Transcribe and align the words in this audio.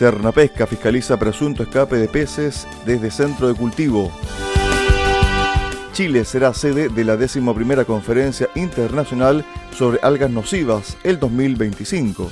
Pesca 0.00 0.66
fiscaliza 0.66 1.18
presunto 1.18 1.62
escape 1.62 1.96
de 1.96 2.08
peces 2.08 2.66
desde 2.86 3.10
centro 3.10 3.48
de 3.48 3.54
cultivo. 3.54 4.10
Chile 5.92 6.24
será 6.24 6.54
sede 6.54 6.88
de 6.88 7.04
la 7.04 7.16
11 7.16 7.84
Conferencia 7.84 8.48
Internacional 8.54 9.44
sobre 9.76 10.00
Algas 10.02 10.30
Nocivas 10.30 10.96
el 11.04 11.18
2025. 11.18 12.30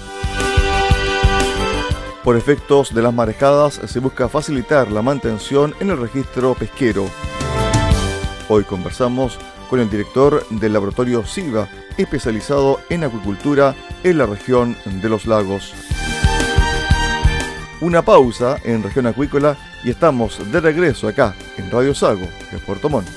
Por 2.24 2.38
efectos 2.38 2.94
de 2.94 3.02
las 3.02 3.12
marejadas 3.12 3.74
se 3.86 4.00
busca 4.00 4.30
facilitar 4.30 4.90
la 4.90 5.02
mantención 5.02 5.74
en 5.78 5.90
el 5.90 5.98
registro 5.98 6.54
pesquero. 6.54 7.04
Hoy 8.48 8.64
conversamos 8.64 9.38
con 9.68 9.80
el 9.80 9.90
director 9.90 10.42
del 10.48 10.72
laboratorio 10.72 11.22
SIVA, 11.26 11.68
especializado 11.98 12.80
en 12.88 13.04
acuicultura 13.04 13.74
en 14.04 14.16
la 14.16 14.24
región 14.24 14.74
de 14.86 15.08
los 15.10 15.26
lagos 15.26 15.74
una 17.80 18.02
pausa 18.02 18.58
en 18.64 18.82
región 18.82 19.06
acuícola 19.06 19.56
y 19.84 19.90
estamos 19.90 20.40
de 20.50 20.60
regreso 20.60 21.08
acá 21.08 21.34
en 21.56 21.70
Radio 21.70 21.94
Sago, 21.94 22.26
de 22.50 22.58
Puerto 22.58 22.88
Montt. 22.88 23.08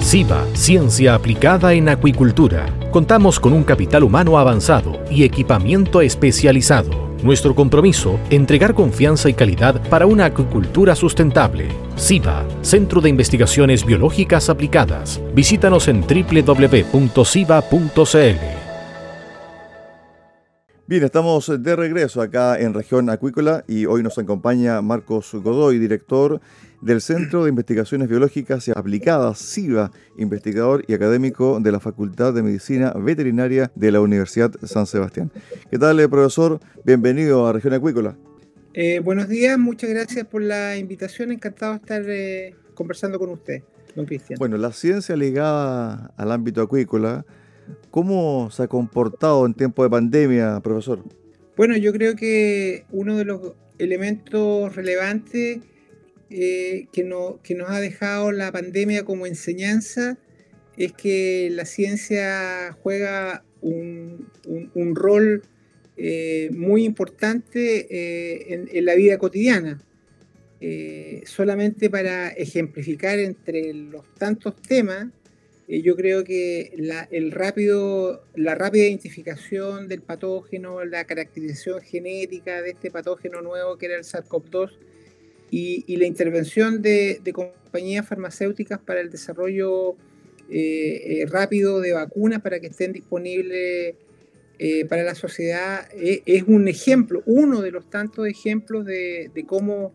SIVA, 0.00 0.46
Ciencia 0.54 1.14
Aplicada 1.14 1.74
en 1.74 1.90
Acuicultura. 1.90 2.66
Contamos 2.90 3.38
con 3.38 3.52
un 3.52 3.62
capital 3.62 4.04
humano 4.04 4.38
avanzado 4.38 5.04
y 5.10 5.24
equipamiento 5.24 6.00
especializado 6.00 7.07
nuestro 7.22 7.54
compromiso, 7.54 8.18
entregar 8.30 8.74
confianza 8.74 9.28
y 9.28 9.34
calidad 9.34 9.80
para 9.88 10.06
una 10.06 10.26
acuicultura 10.26 10.94
sustentable. 10.94 11.68
SIVA, 11.96 12.46
Centro 12.62 13.00
de 13.00 13.08
Investigaciones 13.10 13.84
Biológicas 13.84 14.48
Aplicadas. 14.48 15.20
Visítanos 15.34 15.88
en 15.88 16.02
www.siva.cl. 16.02 16.98
Bien, 20.88 21.04
estamos 21.04 21.52
de 21.62 21.76
regreso 21.76 22.22
acá 22.22 22.58
en 22.58 22.72
región 22.72 23.10
acuícola 23.10 23.62
y 23.68 23.84
hoy 23.84 24.02
nos 24.02 24.16
acompaña 24.16 24.80
Marcos 24.80 25.34
Godoy, 25.34 25.78
director 25.78 26.40
del 26.80 27.00
Centro 27.00 27.44
de 27.44 27.50
Investigaciones 27.50 28.08
Biológicas 28.08 28.68
Aplicadas, 28.68 29.38
SIVA, 29.38 29.90
investigador 30.16 30.84
y 30.86 30.94
académico 30.94 31.58
de 31.60 31.72
la 31.72 31.80
Facultad 31.80 32.32
de 32.32 32.42
Medicina 32.42 32.92
Veterinaria 32.92 33.70
de 33.74 33.90
la 33.90 34.00
Universidad 34.00 34.52
San 34.62 34.86
Sebastián. 34.86 35.30
¿Qué 35.70 35.78
tal, 35.78 35.98
eh, 35.98 36.08
profesor? 36.08 36.60
Bienvenido 36.84 37.46
a 37.46 37.52
Región 37.52 37.74
Acuícola. 37.74 38.16
Eh, 38.74 39.00
buenos 39.00 39.28
días, 39.28 39.58
muchas 39.58 39.90
gracias 39.90 40.26
por 40.26 40.42
la 40.42 40.76
invitación. 40.76 41.32
Encantado 41.32 41.72
de 41.72 41.78
estar 41.78 42.02
eh, 42.06 42.54
conversando 42.74 43.18
con 43.18 43.30
usted, 43.30 43.62
don 43.96 44.06
Cristian. 44.06 44.38
Bueno, 44.38 44.56
la 44.56 44.72
ciencia 44.72 45.16
ligada 45.16 46.12
al 46.16 46.30
ámbito 46.30 46.62
acuícola, 46.62 47.24
¿cómo 47.90 48.50
se 48.52 48.62
ha 48.62 48.68
comportado 48.68 49.44
en 49.46 49.54
tiempo 49.54 49.82
de 49.82 49.90
pandemia, 49.90 50.60
profesor? 50.60 51.02
Bueno, 51.56 51.76
yo 51.76 51.92
creo 51.92 52.14
que 52.14 52.84
uno 52.92 53.16
de 53.16 53.24
los 53.24 53.54
elementos 53.78 54.76
relevantes 54.76 55.58
eh, 56.30 56.88
que, 56.92 57.04
no, 57.04 57.40
que 57.42 57.54
nos 57.54 57.70
ha 57.70 57.80
dejado 57.80 58.32
la 58.32 58.52
pandemia 58.52 59.04
como 59.04 59.26
enseñanza 59.26 60.18
es 60.76 60.92
que 60.92 61.48
la 61.50 61.64
ciencia 61.64 62.76
juega 62.82 63.44
un, 63.62 64.28
rol 64.94 65.42
eh, 65.96 66.50
muy 66.52 66.84
importante 66.84 67.86
eh, 67.90 68.68
en, 68.70 68.84
la 68.84 68.94
vida 68.94 69.18
cotidiana. 69.18 69.82
solamente 71.24 71.88
para 71.88 72.28
ejemplificar 72.28 73.18
entre 73.18 73.72
los 73.72 74.04
tantos 74.14 74.54
temas, 74.60 75.08
yo 75.66 75.96
creo 75.96 76.24
que 76.24 76.72
la, 76.76 77.08
el 77.10 77.32
rápido, 77.32 78.24
la 78.34 78.54
rápida 78.54 78.84
identificación 78.84 79.88
del 79.88 80.02
patógeno, 80.02 80.84
la 80.84 81.04
caracterización 81.04 81.80
genética 81.80 82.62
de 82.62 82.70
este 82.70 82.90
patógeno 82.90 83.42
nuevo 83.42 83.76
que 83.78 83.86
era 83.86 83.96
el 83.96 84.04
SARS-CoV-2, 84.04 84.70
y, 85.50 85.96
la 85.96 86.06
intervención 86.06 86.82
de, 86.82 87.20
compañías 87.32 88.06
farmacéuticas 88.06 88.78
para 88.78 89.00
el 89.00 89.10
desarrollo 89.10 89.96
eh, 90.50 91.20
eh, 91.20 91.26
rápido 91.26 91.80
de 91.80 91.92
vacunas 91.92 92.40
para 92.40 92.60
que 92.60 92.68
estén 92.68 92.92
disponibles 92.92 93.94
eh, 94.58 94.84
para 94.86 95.02
la 95.02 95.14
sociedad 95.14 95.86
es 95.94 96.42
un 96.46 96.66
ejemplo, 96.68 97.22
uno 97.26 97.60
de 97.60 97.70
los 97.70 97.88
tantos 97.88 98.26
ejemplos 98.26 98.84
de, 98.84 99.30
cómo 99.46 99.92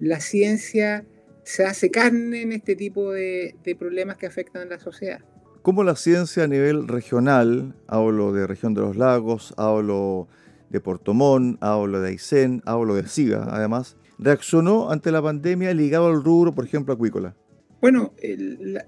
la 0.00 0.20
ciencia 0.20 1.04
se 1.42 1.64
hace 1.64 1.90
carne 1.90 2.42
en 2.42 2.52
este 2.52 2.76
tipo 2.76 3.12
de, 3.12 3.56
problemas 3.78 4.16
que 4.16 4.26
afectan 4.26 4.62
a 4.62 4.66
la 4.66 4.78
sociedad. 4.78 5.20
¿Cómo 5.62 5.82
la 5.82 5.96
ciencia 5.96 6.44
a 6.44 6.46
nivel 6.46 6.86
regional, 6.86 7.74
hablo 7.86 8.32
de 8.32 8.46
región 8.46 8.74
de 8.74 8.82
los 8.82 8.96
lagos, 8.96 9.54
hablo 9.56 10.28
de 10.68 10.80
Portomón, 10.80 11.56
hablo 11.60 12.00
de 12.00 12.10
Aysén, 12.10 12.62
hablo 12.66 12.94
de 12.94 13.08
Siga, 13.08 13.46
además, 13.50 13.96
reaccionó 14.18 14.90
ante 14.90 15.10
la 15.10 15.22
pandemia 15.22 15.72
ligado 15.74 16.06
al 16.06 16.22
rubro, 16.22 16.54
por 16.54 16.64
ejemplo, 16.64 16.94
acuícola? 16.94 17.34
Bueno, 17.80 18.14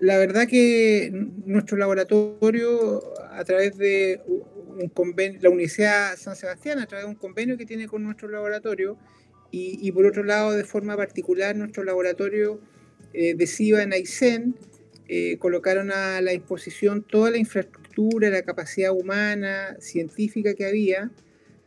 la, 0.00 0.16
verdad 0.16 0.48
que 0.48 1.10
nuestro 1.44 1.76
laboratorio, 1.76 3.02
a 3.30 3.44
través 3.44 3.76
de 3.76 4.22
un 4.26 4.88
convenio, 4.88 5.38
la 5.42 5.50
Universidad 5.50 6.16
San 6.16 6.34
Sebastián, 6.34 6.78
a 6.78 6.86
través 6.86 7.04
de 7.04 7.10
un 7.10 7.16
convenio 7.16 7.58
que 7.58 7.66
tiene 7.66 7.88
con 7.88 8.02
nuestro 8.02 8.28
laboratorio, 8.28 8.96
y, 9.50 9.90
por 9.92 10.04
otro 10.04 10.22
lado, 10.22 10.52
de 10.52 10.64
forma 10.64 10.96
particular, 10.96 11.56
nuestro 11.56 11.82
laboratorio 11.82 12.60
eh, 13.14 13.34
de 13.34 13.46
SIVA 13.46 13.82
en 13.82 13.92
Aysén, 13.92 14.54
eh, 15.08 15.38
colocaron 15.38 15.92
a 15.92 16.20
la 16.20 16.32
disposición 16.32 17.02
toda 17.02 17.30
la 17.30 17.38
infraestructura, 17.38 18.28
la 18.28 18.42
capacidad 18.42 18.92
humana, 18.92 19.76
científica 19.78 20.54
que 20.54 20.66
había, 20.66 21.10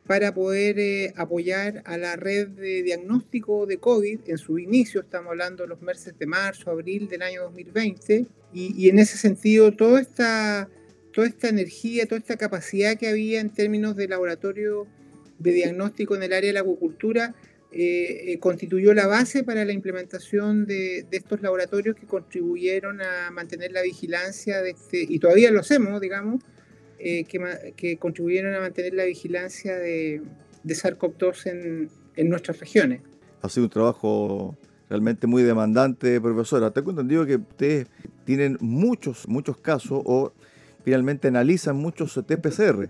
para 0.10 0.34
poder 0.34 0.80
eh, 0.80 1.14
apoyar 1.18 1.84
a 1.86 1.96
la 1.96 2.16
red 2.16 2.48
de 2.48 2.82
diagnóstico 2.82 3.68
de 3.68 3.78
COVID. 3.78 4.22
En 4.26 4.40
su 4.40 4.58
inicio, 4.58 5.02
estamos 5.02 5.30
hablando 5.30 5.62
de 5.62 5.70
los 5.70 5.84
meses 5.84 6.18
de 6.18 6.26
marzo, 6.26 6.72
abril 6.72 7.08
del 7.08 7.22
año 7.22 7.44
2020, 7.44 8.26
y, 8.52 8.90
en 8.90 8.98
ese 8.98 9.20
sentido 9.20 9.72
toda 9.72 10.02
esta, 10.02 10.68
toda 11.14 11.28
esta 11.28 11.50
energía, 11.50 12.08
toda 12.08 12.18
esta 12.18 12.38
capacidad 12.38 12.98
que 12.98 13.08
había 13.08 13.40
en 13.40 13.52
términos 13.52 13.96
de 13.96 14.08
laboratorio 14.08 14.88
de 15.38 15.52
diagnóstico 15.52 16.16
en 16.16 16.24
el 16.24 16.34
área 16.34 16.48
de 16.48 16.54
la 16.54 16.62
acuicultura 16.62 17.36
eh, 17.72 18.32
eh, 18.34 18.40
constituyó 18.40 18.96
la 18.96 19.06
base 19.06 19.44
para 19.44 19.64
la 19.64 19.74
implementación 19.74 20.66
de, 20.66 21.06
de, 21.08 21.18
estos 21.18 21.40
laboratorios 21.44 21.96
que 21.96 22.08
contribuyeron 22.08 23.00
a 23.04 23.30
mantener 23.30 23.74
la 23.74 23.84
vigilancia 23.84 24.64
de 24.64 24.72
este, 24.72 25.06
y 25.08 25.20
todavía 25.20 25.52
lo 25.52 25.60
hacemos, 25.60 26.02
digamos, 26.02 26.42
eh, 27.00 27.24
que, 27.24 27.98
contribuyeron 27.98 28.54
a 28.56 28.60
mantener 28.60 28.94
la 28.94 29.06
vigilancia 29.06 29.78
de, 29.78 30.22
de 30.64 30.74
SARS-CoV-2 30.74 31.48
en, 31.48 31.90
en, 32.16 32.30
nuestras 32.30 32.60
regiones. 32.60 33.02
Ha 33.42 33.50
sido 33.50 33.66
un 33.66 33.70
trabajo 33.70 34.58
realmente 34.90 35.28
muy 35.28 35.44
demandante, 35.44 36.20
profesora. 36.20 36.72
Tengo 36.72 36.92
entendido 36.92 37.26
que 37.26 37.36
ustedes 37.36 37.88
tienen 38.26 38.58
muchos, 38.60 39.28
muchos 39.28 39.58
casos 39.58 40.02
o 40.06 40.34
finalmente 40.84 41.28
analizan 41.28 41.78
muchos 41.78 42.14
TPCR. 42.14 42.90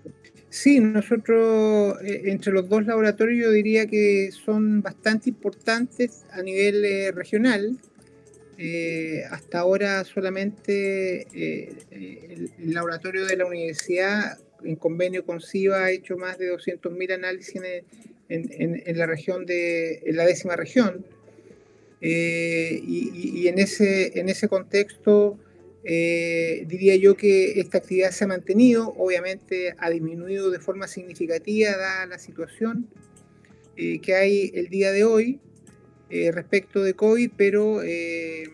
Sí, 0.50 0.80
nosotros 0.80 1.98
eh, 2.02 2.24
entre 2.26 2.52
los 2.52 2.68
dos 2.68 2.86
laboratorios 2.86 3.46
yo 3.46 3.52
diría 3.52 3.86
que 3.86 4.32
son 4.32 4.82
bastante 4.82 5.30
importantes 5.30 6.26
a 6.32 6.42
nivel 6.42 6.84
eh, 6.84 7.12
regional. 7.12 7.78
Eh, 8.62 9.24
hasta 9.32 9.60
ahora 9.60 10.04
solamente 10.04 11.28
eh, 11.34 11.72
el, 11.92 12.74
laboratorio 12.74 13.26
de 13.26 13.38
la 13.38 13.46
universidad, 13.46 14.38
en 14.66 14.76
convenio 14.76 15.26
con 15.26 15.40
SIVA, 15.40 15.86
ha 15.86 15.92
hecho 15.92 16.18
más 16.18 16.38
de 16.38 16.52
200.000 16.54 17.14
análisis 17.14 17.56
en, 18.28 18.98
la 18.98 19.06
región 19.06 19.46
de, 19.46 20.02
en 20.06 20.18
la 20.18 20.26
décima 20.26 20.58
región. 20.58 21.06
Eh, 22.02 22.82
y, 22.86 23.48
en, 23.48 23.60
ese, 23.60 24.20
en 24.20 24.28
ese 24.28 24.50
contexto, 24.50 25.40
diría 25.82 26.98
yo 26.98 27.16
que 27.16 27.62
esta 27.62 27.78
actividad 27.78 28.12
se 28.12 28.26
ha 28.26 28.28
mantenido, 28.28 28.94
obviamente 28.98 29.74
ha 29.78 29.90
disminuido 29.90 30.52
de 30.52 30.60
forma 30.60 30.90
significativa 30.90 31.72
dada 31.78 32.06
la 32.08 32.20
situación 32.20 32.90
que 33.78 34.14
hay 34.14 34.52
el 34.54 34.68
día 34.68 34.92
de 34.92 35.06
hoy, 35.06 35.40
eh, 36.10 36.32
respecto 36.32 36.82
de 36.82 36.94
COVID, 36.94 37.32
pero 37.38 37.82
eh, 37.84 38.50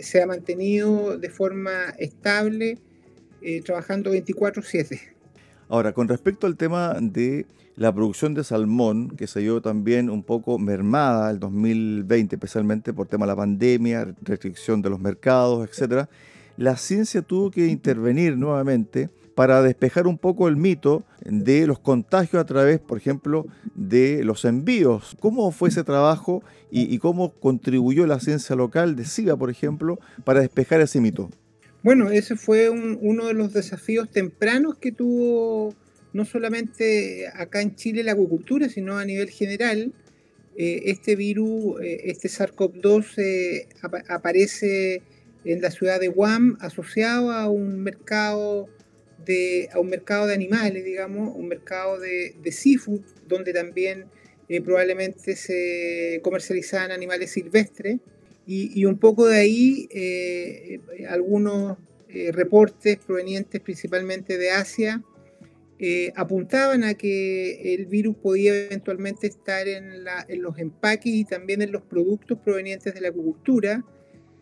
se 0.00 0.22
ha 0.22 0.26
mantenido 0.26 1.16
de 1.16 1.30
forma 1.30 1.90
estable, 1.98 2.78
trabajando 3.64 4.12
24/7. 4.12 5.00
Ahora, 5.68 5.92
con 5.92 6.08
respecto 6.08 6.46
al 6.46 6.56
tema 6.56 6.96
de 7.00 7.46
la 7.78 7.94
producción 7.94 8.34
de 8.34 8.42
salmón, 8.42 9.10
que 9.16 9.28
se 9.28 9.40
vio 9.40 9.62
también 9.62 10.10
un 10.10 10.24
poco 10.24 10.58
mermada 10.58 11.30
el 11.30 11.38
2020, 11.38 12.34
especialmente 12.34 12.92
por 12.92 13.06
tema 13.06 13.24
de 13.24 13.32
la 13.32 13.36
pandemia, 13.36 14.16
restricción 14.22 14.82
de 14.82 14.90
los 14.90 14.98
mercados, 14.98 15.68
etcétera, 15.68 16.08
la 16.56 16.76
ciencia 16.76 17.22
tuvo 17.22 17.52
que 17.52 17.68
intervenir 17.68 18.36
nuevamente 18.36 19.10
para 19.38 19.62
despejar 19.62 20.08
un 20.08 20.18
poco 20.18 20.48
el 20.48 20.56
mito 20.56 21.04
de 21.24 21.68
los 21.68 21.78
contagios 21.78 22.42
a 22.42 22.44
través, 22.44 22.80
por 22.80 22.98
ejemplo, 22.98 23.46
de 23.76 24.24
los 24.24 24.44
envíos. 24.44 25.16
¿Cómo 25.20 25.52
fue 25.52 25.68
ese 25.68 25.84
trabajo 25.84 26.42
y, 26.72 26.98
cómo 26.98 27.32
contribuyó 27.34 28.04
la 28.08 28.18
ciencia 28.18 28.56
local 28.56 28.96
de 28.96 29.04
SIGA, 29.04 29.36
por 29.36 29.48
ejemplo, 29.48 30.00
para 30.24 30.40
despejar 30.40 30.80
ese 30.80 31.00
mito? 31.00 31.30
Bueno, 31.84 32.10
ese 32.10 32.34
fue 32.34 32.68
uno 32.68 33.26
de 33.28 33.34
los 33.34 33.52
desafíos 33.52 34.10
tempranos 34.10 34.76
que 34.76 34.90
tuvo 34.90 35.72
no 36.12 36.24
solamente 36.24 37.28
acá 37.32 37.62
en 37.62 37.76
Chile 37.76 38.02
la 38.02 38.14
acuicultura, 38.14 38.68
sino 38.68 38.98
a 38.98 39.04
nivel 39.04 39.30
general. 39.30 39.92
Eh, 40.56 40.82
este 40.86 41.14
virus, 41.14 41.80
eh, 41.80 42.00
este 42.06 42.26
SARS-CoV-2, 42.26 43.18
eh, 43.18 43.68
aparece 44.08 45.00
en 45.44 45.62
la 45.62 45.70
ciudad 45.70 46.00
de 46.00 46.08
Guam 46.08 46.58
asociado 46.60 47.30
a 47.30 47.48
un 47.48 47.84
mercado 47.84 48.68
a 49.72 49.78
un 49.78 49.88
mercado 49.88 50.26
de 50.26 50.34
animales, 50.34 50.84
digamos, 50.84 51.34
un 51.34 51.48
mercado 51.48 51.98
de, 51.98 52.34
seafood, 52.50 53.02
donde 53.26 53.52
también 53.52 54.06
probablemente 54.64 55.36
se 55.36 56.20
comercializaban 56.22 56.90
animales 56.90 57.30
silvestres. 57.32 57.98
Y, 58.46 58.84
un 58.86 58.98
poco 58.98 59.26
de 59.26 59.38
ahí 59.38 60.80
algunos 61.08 61.76
reportes 62.32 62.96
provenientes 62.96 63.60
principalmente 63.60 64.38
de 64.38 64.50
Asia 64.50 65.02
eh, 65.80 66.12
apuntaban 66.16 66.82
a 66.82 66.94
que 66.94 67.74
el 67.74 67.86
virus 67.86 68.16
podía 68.16 68.64
eventualmente 68.64 69.28
estar 69.28 69.68
en, 69.68 70.04
los 70.42 70.58
empaques 70.58 71.12
y 71.12 71.24
también 71.24 71.62
en 71.62 71.70
los 71.70 71.82
productos 71.82 72.38
provenientes 72.38 72.94
de 72.94 73.00
la 73.00 73.08
agricultura. 73.08 73.84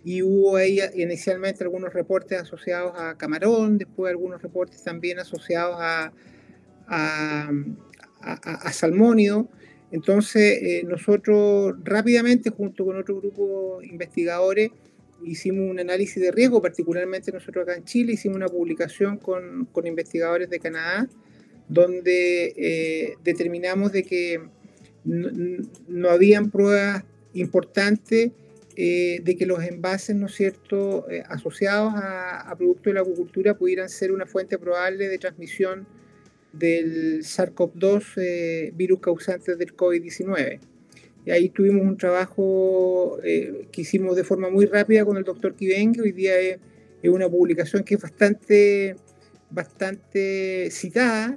Y 0.07 0.23
hubo 0.23 0.55
ahí 0.55 0.79
inicialmente 0.95 1.65
algunos 1.65 1.93
reportes 1.93 2.41
asociados 2.41 2.93
a 2.95 3.19
camarón, 3.19 3.77
después 3.77 4.09
algunos 4.09 4.41
reportes 4.41 4.85
también 4.85 5.19
asociados 5.19 5.75
a, 5.81 6.13
a, 6.87 8.73
salmónido. 8.73 9.49
Entonces, 9.91 10.63
eh, 10.63 10.85
nosotros 10.87 11.75
rápidamente, 11.83 12.51
junto 12.51 12.85
con 12.85 12.97
otro 12.97 13.21
grupo 13.21 13.79
de 13.81 13.89
investigadores, 13.89 14.71
hicimos 15.25 15.69
un 15.69 15.81
análisis 15.81 16.23
de 16.23 16.31
riesgo, 16.31 16.63
particularmente 16.63 17.33
nosotros 17.33 17.65
acá 17.65 17.77
en 17.77 17.85
Chile, 17.85 18.13
hicimos 18.13 18.37
una 18.37 18.49
publicación 18.49 19.19
con, 19.19 19.65
con 19.73 19.89
investigadores 19.89 20.49
de 20.49 20.61
Canadá, 20.61 21.09
donde 21.69 22.55
eh, 22.57 23.15
determinamos 23.25 23.91
de 23.91 24.05
que 24.05 24.41
no, 25.03 26.11
habían 26.11 26.53
pruebas 26.53 27.03
importantes 27.35 28.31
eh, 28.77 29.21
de 29.23 29.37
que 29.37 29.47
los 29.47 29.63
envases, 29.65 30.15
¿no 30.17 30.27
es 30.27 30.35
cierto?, 30.35 31.11
eh, 31.11 31.23
asociados 31.29 31.95
a, 31.97 32.55
productos 32.57 32.85
de 32.85 32.93
la 32.95 33.01
acuicultura 33.01 33.57
pudieran 33.57 33.89
ser 33.89 34.13
una 34.13 34.27
fuente 34.27 34.59
probable 34.59 35.09
de 35.09 35.19
transmisión 35.19 35.87
del 36.53 37.23
SARS-CoV-2, 37.23 38.75
virus 38.77 39.01
causante 39.01 39.57
del 39.57 39.75
COVID-19. 39.75 40.61
Y 41.25 41.31
ahí 41.31 41.49
tuvimos 41.49 41.83
un 41.83 41.97
trabajo 41.97 43.19
que 43.23 43.81
hicimos 43.81 44.17
de 44.17 44.25
forma 44.25 44.49
muy 44.49 44.65
rápida 44.67 45.05
con 45.05 45.17
el 45.17 45.25
doctor 45.25 45.55
Kibengue. 45.55 46.01
Hoy 46.01 46.13
día 46.13 46.39
es, 46.39 46.59
es, 47.03 47.11
una 47.11 47.29
publicación 47.29 47.83
que 47.83 47.97
es 47.97 48.01
bastante, 48.01 48.97
bastante 49.51 50.69
citada 50.71 51.37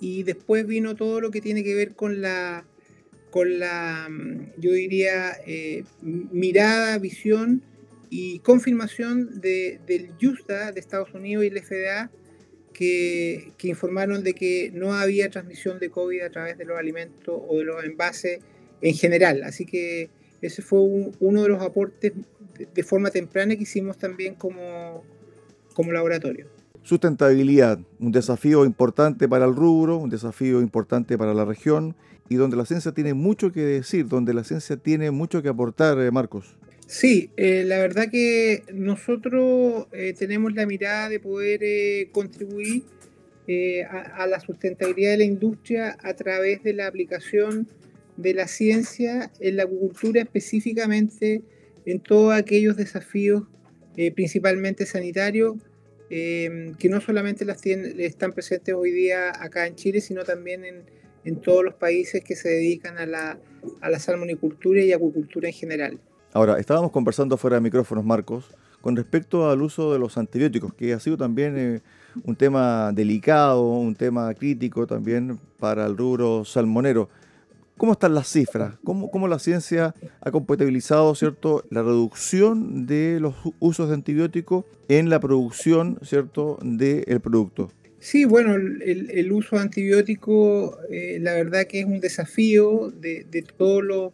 y 0.00 0.22
después 0.22 0.66
vino 0.66 0.94
todo 0.96 1.20
lo 1.20 1.30
que 1.30 1.40
tiene 1.40 1.62
que 1.62 1.74
ver 1.74 1.94
con 1.94 2.20
la, 2.20 2.64
con 3.34 3.58
la 3.58 4.08
yo 4.58 4.70
diría, 4.70 5.32
eh, 5.44 5.82
mirada, 6.00 6.96
visión 7.00 7.64
y 8.08 8.38
confirmación 8.38 9.40
de, 9.40 9.80
del 9.88 10.12
JUSTA 10.20 10.70
de 10.70 10.78
Estados 10.78 11.12
Unidos 11.14 11.42
y 11.42 11.48
el 11.48 11.60
FDA 11.60 12.12
que, 12.72 13.50
que, 13.58 13.66
informaron 13.66 14.22
de 14.22 14.34
que 14.34 14.70
no 14.72 14.94
había 14.94 15.30
transmisión 15.30 15.80
de 15.80 15.90
COVID 15.90 16.20
a 16.20 16.30
través 16.30 16.56
de 16.58 16.64
los 16.64 16.78
alimentos 16.78 17.36
o 17.48 17.58
de 17.58 17.64
los 17.64 17.82
envases 17.82 18.38
en 18.80 18.94
general. 18.94 19.42
Así 19.42 19.66
que 19.66 20.10
ese 20.40 20.62
fue 20.62 20.78
uno 21.18 21.42
de 21.42 21.48
los 21.48 21.60
aportes 21.60 22.12
de, 22.56 22.68
de, 22.72 22.82
forma 22.84 23.10
temprana 23.10 23.56
que 23.56 23.64
hicimos 23.64 23.98
también 23.98 24.36
como, 24.36 25.02
como 25.74 25.90
laboratorio. 25.90 26.46
Sustentabilidad, 26.84 27.80
un 27.98 28.12
desafío 28.12 28.64
importante 28.64 29.28
para 29.28 29.46
el 29.46 29.56
rubro, 29.56 29.96
un 29.96 30.10
desafío 30.10 30.60
importante 30.60 31.18
para 31.18 31.34
la 31.34 31.44
región 31.44 31.96
y 32.28 32.36
donde 32.36 32.56
la 32.56 32.64
ciencia 32.64 32.92
tiene 32.92 33.14
mucho 33.14 33.52
que 33.52 33.60
decir, 33.60 34.08
donde 34.08 34.32
la 34.32 34.44
ciencia 34.44 34.76
tiene 34.76 35.10
mucho 35.10 35.42
que 35.42 35.48
aportar, 35.48 35.98
eh, 36.00 36.10
Marcos. 36.10 36.56
Sí, 36.86 37.30
eh, 37.36 37.64
la 37.66 37.78
verdad 37.78 38.10
que 38.10 38.62
nosotros 38.72 39.86
eh, 39.92 40.14
tenemos 40.18 40.54
la 40.54 40.66
mirada 40.66 41.08
de 41.08 41.20
poder 41.20 42.10
contribuir 42.12 42.84
a, 43.90 44.22
a, 44.22 44.26
la 44.26 44.40
sustentabilidad 44.40 45.12
de 45.12 45.18
la 45.18 45.24
industria 45.24 45.98
a 46.02 46.14
través 46.14 46.62
de 46.62 46.72
la 46.72 46.86
aplicación 46.86 47.68
de 48.16 48.32
la 48.32 48.48
ciencia 48.48 49.30
en 49.38 49.56
la 49.56 49.64
agricultura 49.64 50.22
específicamente 50.22 51.42
en 51.84 52.00
todos 52.00 52.32
aquellos 52.32 52.76
desafíos 52.76 53.42
principalmente 54.14 54.86
sanitarios 54.86 55.56
que 56.08 56.88
no 56.88 57.02
solamente 57.02 57.44
las 57.44 57.60
tienen, 57.60 58.00
están 58.00 58.32
presentes 58.32 58.74
hoy 58.74 58.92
día 58.92 59.30
acá 59.38 59.66
en 59.66 59.74
Chile, 59.74 60.00
sino 60.00 60.24
también 60.24 60.64
en, 60.64 60.84
en 61.24 61.40
todos 61.40 61.64
los 61.64 61.74
países 61.74 62.22
que 62.22 62.36
se 62.36 62.48
dedican 62.48 62.98
a 62.98 63.06
la, 63.06 63.38
a 63.80 63.98
salmonicultura 63.98 64.82
y 64.82 64.92
acuicultura 64.92 65.48
en 65.48 65.54
general. 65.54 65.98
Ahora, 66.32 66.58
estábamos 66.58 66.90
conversando 66.90 67.36
fuera 67.36 67.56
de 67.56 67.60
micrófonos, 67.62 68.04
Marcos, 68.04 68.50
con 68.80 68.96
respecto 68.96 69.48
al 69.48 69.62
uso 69.62 69.92
de 69.92 69.98
los 69.98 70.18
antibióticos, 70.18 70.74
que 70.74 70.92
ha 70.92 71.00
sido 71.00 71.16
también 71.16 71.56
eh, 71.56 71.80
un 72.24 72.36
tema 72.36 72.92
delicado, 72.92 73.62
un 73.62 73.94
tema 73.94 74.34
crítico 74.34 74.86
también 74.86 75.38
para 75.58 75.86
el 75.86 75.96
rubro 75.96 76.44
salmonero. 76.44 77.08
¿Cómo 77.76 77.92
están 77.92 78.14
las 78.14 78.28
cifras? 78.28 78.74
¿Cómo, 78.84 79.10
¿Cómo, 79.10 79.26
la 79.26 79.38
ciencia 79.38 79.94
ha 80.20 80.30
compatibilizado 80.30 81.14
¿cierto? 81.14 81.64
la 81.70 81.82
reducción 81.82 82.86
de 82.86 83.18
los 83.20 83.34
usos 83.58 83.88
de 83.88 83.94
antibióticos 83.94 84.64
en 84.88 85.10
la 85.10 85.18
producción 85.18 85.98
¿cierto? 86.02 86.58
del 86.62 87.20
producto? 87.20 87.70
Sí, 88.04 88.26
bueno, 88.26 88.54
el, 88.54 89.10
el 89.10 89.32
uso 89.32 89.56
de 89.56 89.62
antibióticos, 89.62 90.76
eh, 90.90 91.16
la 91.22 91.32
verdad 91.32 91.64
que 91.64 91.80
es 91.80 91.86
un 91.86 92.00
desafío 92.00 92.90
de, 92.90 93.24
de 93.30 93.40
todos 93.40 93.82
los, 93.82 94.12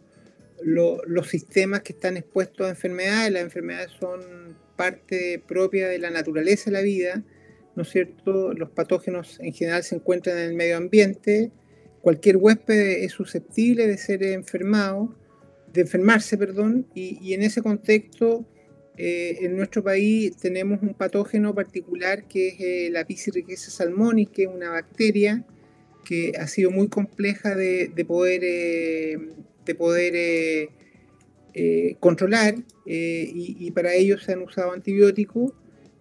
los, 0.63 1.27
sistemas 1.27 1.81
que 1.81 1.91
están 1.91 2.15
expuestos 2.15 2.65
a 2.65 2.69
enfermedades. 2.69 3.33
Las 3.33 3.43
enfermedades 3.43 3.91
son 3.99 4.55
parte 4.77 5.43
propia 5.45 5.89
de 5.89 5.99
la 5.99 6.09
naturaleza 6.09 6.69
de 6.69 6.77
la 6.77 6.81
vida, 6.81 7.21
¿no 7.75 7.83
es 7.83 7.89
cierto? 7.89 8.53
Los 8.53 8.69
patógenos 8.69 9.37
en 9.41 9.51
general 9.51 9.83
se 9.83 9.95
encuentran 9.95 10.37
en 10.37 10.51
el 10.51 10.53
medio 10.53 10.77
ambiente 10.77 11.51
cualquier 12.01 12.37
huésped 12.37 13.03
es 13.03 13.11
susceptible 13.11 13.87
de 13.87 13.97
ser 13.97 14.23
enfermado, 14.23 15.13
de 15.73 15.81
enfermarse, 15.81 16.37
perdón, 16.37 16.87
y, 16.95 17.33
en 17.33 17.43
ese 17.43 17.61
contexto, 17.61 18.45
eh, 19.03 19.45
en 19.45 19.57
nuestro 19.57 19.83
país 19.83 20.37
tenemos 20.37 20.83
un 20.83 20.93
patógeno 20.93 21.55
particular 21.55 22.27
que 22.27 22.49
es 22.49 22.59
eh, 22.59 22.89
la 22.91 23.03
Piscirriqueza 23.03 23.71
salmonis, 23.71 24.29
que 24.29 24.43
es 24.43 24.47
una 24.47 24.69
bacteria 24.69 25.43
que 26.05 26.33
ha 26.39 26.45
sido 26.45 26.69
muy 26.69 26.87
compleja 26.87 27.55
de, 27.55 27.91
poder, 28.07 28.41
de 28.41 29.75
poder 29.75 30.69
eh, 31.55 31.95
controlar 31.99 32.53
y, 32.85 33.57
y, 33.59 33.71
para 33.71 33.95
ello 33.95 34.19
se 34.19 34.33
han 34.33 34.43
usado 34.43 34.71
antibióticos. 34.71 35.51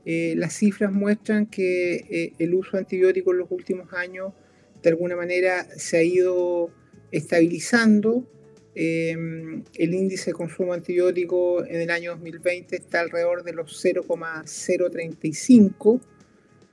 las 0.05 0.53
cifras 0.53 0.93
muestran 0.93 1.47
que 1.47 2.35
el 2.39 2.53
uso 2.53 2.73
de 2.73 2.81
antibióticos 2.81 3.33
en 3.33 3.39
los 3.39 3.51
últimos 3.51 3.95
años 3.95 4.35
de 4.83 4.91
alguna 4.91 5.17
manera 5.17 5.67
se 5.75 5.97
ha 5.97 6.03
ido 6.03 6.71
estabilizando. 7.13 8.31
Em, 8.83 9.63
el 9.75 9.93
índice 9.93 10.31
de 10.31 10.33
consumo 10.33 10.73
antibiótico 10.73 11.63
en 11.67 11.83
el 11.83 11.91
año 11.91 12.13
2020 12.13 12.77
está 12.77 13.01
alrededor 13.01 13.45
de 13.45 13.53
los 13.53 13.79
0,035, 13.79 16.01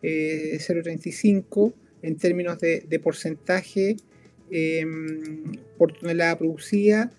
0,35 0.01 1.69
eh, 1.69 1.73
en 2.03 2.15
términos 2.15 2.59
de, 2.59 3.01
porcentaje 3.03 3.97
em, 4.49 5.51
por 5.77 5.91
tonelada 5.91 6.37
producida. 6.37 7.11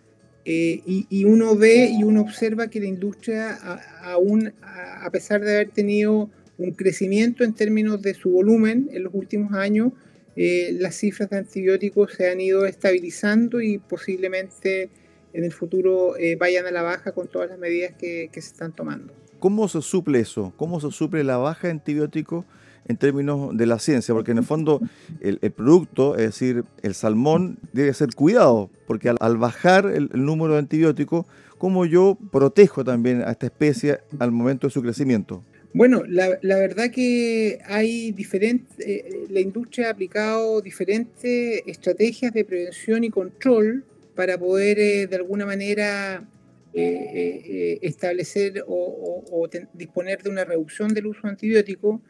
Eh, 0.47 0.81
y, 0.87 1.25
uno 1.27 1.55
ve 1.55 1.91
y 1.93 2.03
uno 2.03 2.23
observa 2.23 2.71
que 2.71 2.81
la 2.81 2.87
industria, 2.87 3.59
aún 4.01 4.55
a 4.63 5.11
pesar 5.13 5.43
de 5.43 5.57
haber 5.57 5.69
tenido 5.69 6.31
un 6.57 6.71
crecimiento 6.71 7.45
en 7.45 7.53
términos 7.53 8.01
de 8.01 8.15
su 8.15 8.31
volumen 8.31 8.89
en 8.91 9.05
los 9.05 9.13
últimos 9.13 9.53
años, 9.53 9.93
eh, 10.39 10.77
las 10.79 10.95
cifras 10.95 11.29
de 11.31 11.39
antibióticos 11.39 12.13
se 12.13 12.31
han 12.31 12.41
ido 12.41 12.65
estabilizando 12.65 13.61
y 13.61 13.79
posiblemente 13.79 14.91
en 15.33 15.45
el 15.45 15.53
futuro 15.53 16.15
vayan 16.39 16.67
a 16.67 16.71
la 16.71 16.83
baja 16.83 17.13
con 17.13 17.29
todas 17.29 17.51
las 17.51 17.59
medidas 17.59 17.93
que, 17.99 18.31
que 18.33 18.41
se 18.41 18.49
están 18.49 18.73
tomando. 18.73 19.13
¿Cómo 19.39 19.69
se 19.69 19.83
suple 19.83 20.19
eso? 20.19 20.53
¿Cómo 20.57 20.81
se 20.81 20.91
suple 20.91 21.23
la 21.23 21.37
baja 21.37 21.69
de 21.69 21.73
antibióticos 21.73 22.45
en 22.87 22.97
términos 22.97 23.57
de 23.57 23.67
la 23.67 23.79
ciencia? 23.79 24.13
Porque 24.13 24.33
en 24.33 24.39
el 24.39 24.45
fondo 24.45 24.81
el, 25.21 25.39
producto, 25.53 26.17
es 26.17 26.23
decir, 26.23 26.65
el 26.83 26.95
salmón, 26.95 27.59
debe 27.73 27.95
ser 27.95 28.15
cuidado, 28.17 28.69
porque 28.87 29.09
al, 29.09 29.37
bajar 29.37 29.87
el, 29.87 30.11
número 30.13 30.55
de 30.55 30.61
antibióticos, 30.61 31.27
¿cómo 31.57 31.87
yo 31.87 32.19
protejo 32.33 32.83
también 32.83 33.23
a 33.23 33.31
esta 33.31 33.47
especie 33.47 34.01
al 34.19 34.33
momento 34.33 34.67
de 34.67 34.73
su 34.73 34.83
crecimiento? 34.83 35.45
Bueno, 35.75 36.03
la, 36.09 36.39
verdad 36.41 36.91
que 36.91 37.61
hay 37.67 38.13
diferentes, 38.13 38.75
eh, 38.87 39.27
la 39.29 39.41
industria 39.41 39.89
ha 39.89 39.91
aplicado 39.91 40.63
diferentes 40.63 41.63
estrategias 41.67 42.33
de 42.33 42.45
prevención 42.45 43.05
y 43.05 43.11
control 43.11 43.85
para 44.15 44.39
poder 44.39 44.79
eh, 44.79 45.07
de 45.07 45.17
alguna 45.17 45.45
manera 45.45 46.27
eh, 46.73 47.79
establecer 47.83 48.65
o, 48.67 49.49
disponer 49.75 50.23
de 50.23 50.31
una 50.31 50.45
reducción 50.45 50.95
del 50.95 51.07
uso 51.07 51.27
antibiótico. 51.27 52.01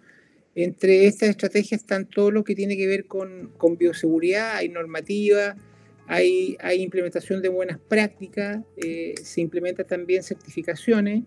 Entre 0.54 1.06
estas 1.06 1.30
estrategias 1.30 1.80
están 1.80 2.06
todo 2.06 2.30
lo 2.30 2.44
que 2.44 2.54
tiene 2.54 2.76
que 2.76 2.86
ver 2.86 3.06
con, 3.06 3.52
bioseguridad, 3.76 4.56
hay 4.56 4.68
normativa, 4.68 5.56
hay, 6.06 6.56
hay, 6.60 6.80
implementación 6.82 7.42
de 7.42 7.48
buenas 7.48 7.78
prácticas, 7.78 8.60
se 9.22 9.40
implementan 9.40 9.86
también 9.86 10.22
certificaciones. 10.22 11.24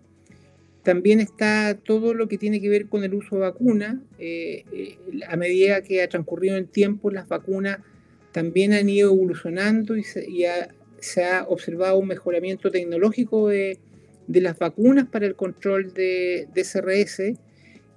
También 0.83 1.19
está 1.19 1.77
todo 1.77 2.13
lo 2.13 2.27
que 2.27 2.37
tiene 2.37 2.59
que 2.59 2.69
ver 2.69 2.87
con 2.87 3.03
el 3.03 3.13
uso 3.13 3.35
de 3.35 3.41
vacunas. 3.41 3.97
a 5.27 5.35
medida 5.35 5.81
que 5.83 6.01
ha 6.01 6.09
transcurrido 6.09 6.57
el 6.57 6.67
tiempo, 6.67 7.11
las 7.11 7.27
vacunas 7.27 7.79
también 8.31 8.73
han 8.73 8.89
ido 8.89 9.11
evolucionando 9.11 9.95
y, 9.95 10.03
se, 10.03 10.21
ha, 10.47 10.69
se 10.99 11.23
ha 11.23 11.43
observado 11.47 11.97
un 11.97 12.07
mejoramiento 12.07 12.71
tecnológico 12.71 13.49
de, 13.49 13.79
las 14.27 14.57
vacunas 14.57 15.07
para 15.07 15.25
el 15.25 15.35
control 15.35 15.93
de, 15.93 16.47
de, 16.53 17.35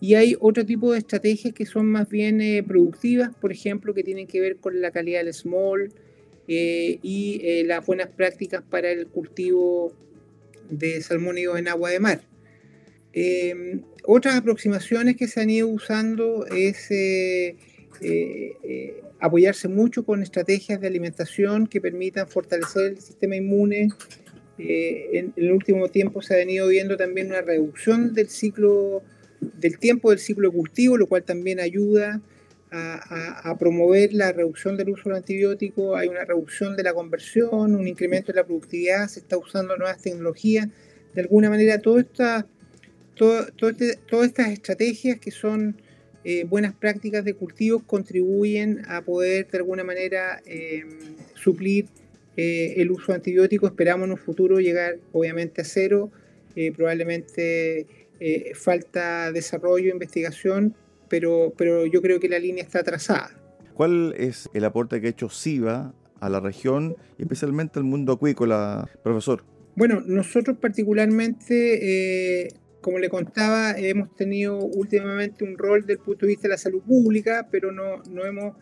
y 0.00 0.16
hay 0.16 0.36
otro 0.40 0.66
tipo 0.66 0.92
de 0.92 0.98
estrategias 0.98 1.54
que 1.54 1.64
son 1.64 1.86
más 1.86 2.08
bien 2.08 2.40
eh, 2.40 2.62
productivas, 2.62 3.30
por 3.40 3.52
ejemplo, 3.52 3.94
que 3.94 4.02
tienen 4.02 4.26
que 4.26 4.40
ver 4.40 4.56
con 4.56 4.80
la 4.80 4.90
calidad 4.90 5.24
del 5.24 5.32
small 5.32 5.92
eh, 6.48 6.98
y 7.02 7.40
eh, 7.44 7.64
las 7.64 7.86
buenas 7.86 8.08
prácticas 8.08 8.62
para 8.62 8.90
el 8.90 9.06
cultivo 9.06 9.94
de 10.68 11.00
salmónidos 11.00 11.58
en 11.58 11.68
agua 11.68 11.90
de 11.90 12.00
mar. 12.00 12.20
Em, 13.14 13.83
otras 14.04 14.37
aproximaciones 14.37 15.16
que 15.16 15.28
se 15.28 15.40
han 15.40 15.49
ido 15.49 15.68
usando 15.68 16.47
es 16.47 16.90
apoyarse 19.25 19.68
mucho 19.68 20.04
con 20.04 20.23
estrategias 20.23 20.80
de 20.80 20.87
alimentación 20.87 21.66
que 21.66 21.80
permitan 21.80 22.28
fortalecer 22.28 22.92
el 22.92 23.00
sistema 23.00 23.37
inmune. 23.37 23.88
Eh, 24.59 25.09
en, 25.14 25.33
el 25.37 25.52
último 25.52 25.88
tiempo 25.88 26.21
se 26.21 26.35
ha 26.35 26.37
venido 26.37 26.68
viendo 26.68 26.97
también 26.97 27.28
una 27.28 27.40
reducción 27.40 28.12
del 28.12 28.28
ciclo, 28.28 29.02
del 29.40 29.78
tiempo 29.78 30.11
del 30.11 30.18
ciclo 30.18 30.50
de 30.50 30.56
cultivo, 30.56 30.99
lo 30.99 31.06
cual 31.06 31.25
también 31.25 31.59
ayuda 31.59 32.21
a, 32.76 33.56
promover 33.56 34.12
la 34.12 34.33
reducción 34.33 34.76
del 34.76 34.90
uso 34.90 35.09
del 35.09 35.18
antibiótico. 35.18 35.97
Hay 35.97 36.09
una 36.09 36.25
reducción 36.25 36.76
de 36.76 36.83
la 36.83 36.92
conversión, 36.92 37.76
un 37.76 37.87
incremento 37.87 38.33
de 38.33 38.37
la 38.37 38.44
productividad, 38.44 39.06
se 39.06 39.21
está 39.21 39.38
usando 39.38 39.76
nuevas 39.76 40.02
tecnologías. 40.02 40.68
De 41.14 41.21
alguna 41.23 41.49
manera, 41.50 41.78
todo 41.78 42.00
esta, 42.00 42.49
todo, 43.14 43.47
este, 43.71 43.97
todas 44.09 44.28
estas 44.28 44.49
estrategias 44.49 45.18
que 45.18 45.30
son 45.30 45.76
eh, 46.25 46.44
buenas 46.44 46.75
prácticas 46.75 47.23
de 47.23 47.35
cultivos 47.35 47.83
contribuyen 47.83 48.83
a 48.88 49.02
poder 49.02 49.50
de 49.50 49.59
alguna 49.59 49.85
manera 49.85 50.40
em, 50.47 50.88
suplir 51.35 51.87
eh, 52.37 52.75
el 52.78 52.90
uso 52.90 53.12
de 53.12 53.16
antibióticos. 53.16 53.71
Esperamos 53.71 54.06
en 54.06 54.12
un 54.12 54.16
futuro 54.16 54.59
llegar 54.59 54.97
obviamente 55.12 55.61
a 55.61 55.64
cero. 55.64 56.11
Eh, 56.56 56.73
probablemente 56.73 57.87
falta 58.54 59.30
desarrollo, 59.33 59.92
investigación, 59.92 60.75
pero, 61.11 61.52
pero 61.59 61.85
yo 61.85 62.00
creo 62.00 62.21
que 62.21 62.28
la 62.30 62.38
línea 62.38 62.64
está 62.64 62.83
trazada. 62.83 63.33
¿Cuál 63.75 64.14
es 64.16 64.49
el 64.54 64.64
aporte 64.64 64.99
que 65.00 65.09
ha 65.09 65.11
hecho 65.11 65.28
SIVA 65.28 65.92
a 66.21 66.28
la 66.30 66.40
región 66.40 66.97
y 67.18 67.23
especialmente 67.23 67.78
al 67.78 67.85
mundo 67.85 68.14
acuícola, 68.14 68.88
profesor? 69.02 69.44
Bueno, 69.76 70.00
nosotros 70.06 70.56
particularmente 70.56 72.49
como 72.84 72.98
le 72.98 73.08
contaba, 73.08 73.70
hemos 73.78 74.14
tenido 74.14 74.58
últimamente 74.58 75.42
un 75.42 75.56
rol 75.56 75.80
desde 75.80 75.94
el 75.94 75.98
punto 76.00 76.26
de 76.26 76.32
vista 76.32 76.42
de 76.42 76.50
la 76.50 76.58
salud 76.58 76.82
pública, 76.82 77.48
pero 77.50 77.72
no, 77.72 78.02
no 78.10 78.26
hemos, 78.26 78.56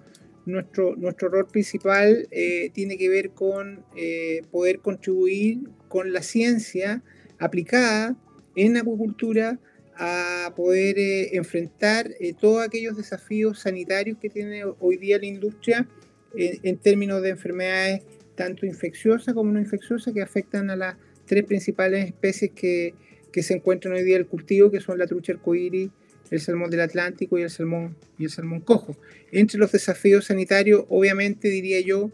nuestro, 0.46 0.94
nuestro 0.94 1.28
rol 1.28 1.48
principal 1.48 2.28
eh, 2.30 2.70
tiene 2.72 2.96
que 2.96 3.08
ver 3.08 3.30
con 3.30 3.84
eh, 3.96 4.42
poder 4.52 4.78
contribuir 4.78 5.62
con 5.88 6.12
la 6.12 6.22
ciencia 6.22 7.02
aplicada 7.40 8.16
en 8.54 8.76
acuicultura 8.76 9.58
a 9.96 10.52
poder 10.54 11.00
eh, 11.00 11.36
enfrentar 11.36 12.08
todos 12.38 12.64
aquellos 12.64 12.96
desafíos 12.96 13.58
sanitarios 13.58 14.18
que 14.18 14.28
tiene 14.28 14.62
hoy 14.78 14.98
día 14.98 15.18
la 15.18 15.26
industria 15.26 15.88
en 16.36 16.78
términos 16.78 17.22
de 17.22 17.30
enfermedades 17.30 18.04
tanto 18.36 18.66
infecciosas 18.66 19.34
como 19.34 19.50
no 19.50 19.58
infecciosas 19.58 20.14
que 20.14 20.22
afectan 20.22 20.70
a 20.70 20.76
las 20.76 20.96
tres 21.26 21.44
principales 21.44 22.06
especies 22.06 22.52
que, 22.52 22.94
que 23.32 23.42
se 23.42 23.54
encuentran 23.54 23.94
hoy 23.94 24.02
día 24.02 24.16
el 24.16 24.26
cultivo, 24.26 24.70
que 24.70 24.80
son 24.80 24.98
la 24.98 25.06
trucha 25.06 25.32
arcoíris, 25.32 25.90
el 26.30 26.40
salmón 26.40 26.70
del 26.70 26.80
Atlántico 26.80 27.38
y 27.38 27.42
el 27.42 27.50
salmón, 27.50 27.96
y 28.18 28.24
el 28.24 28.30
salmón 28.30 28.60
cojo. 28.60 28.96
Entre 29.32 29.58
los 29.58 29.72
desafíos 29.72 30.26
sanitarios, 30.26 30.84
obviamente 30.88 31.48
diría 31.48 31.80
yo 31.80 32.10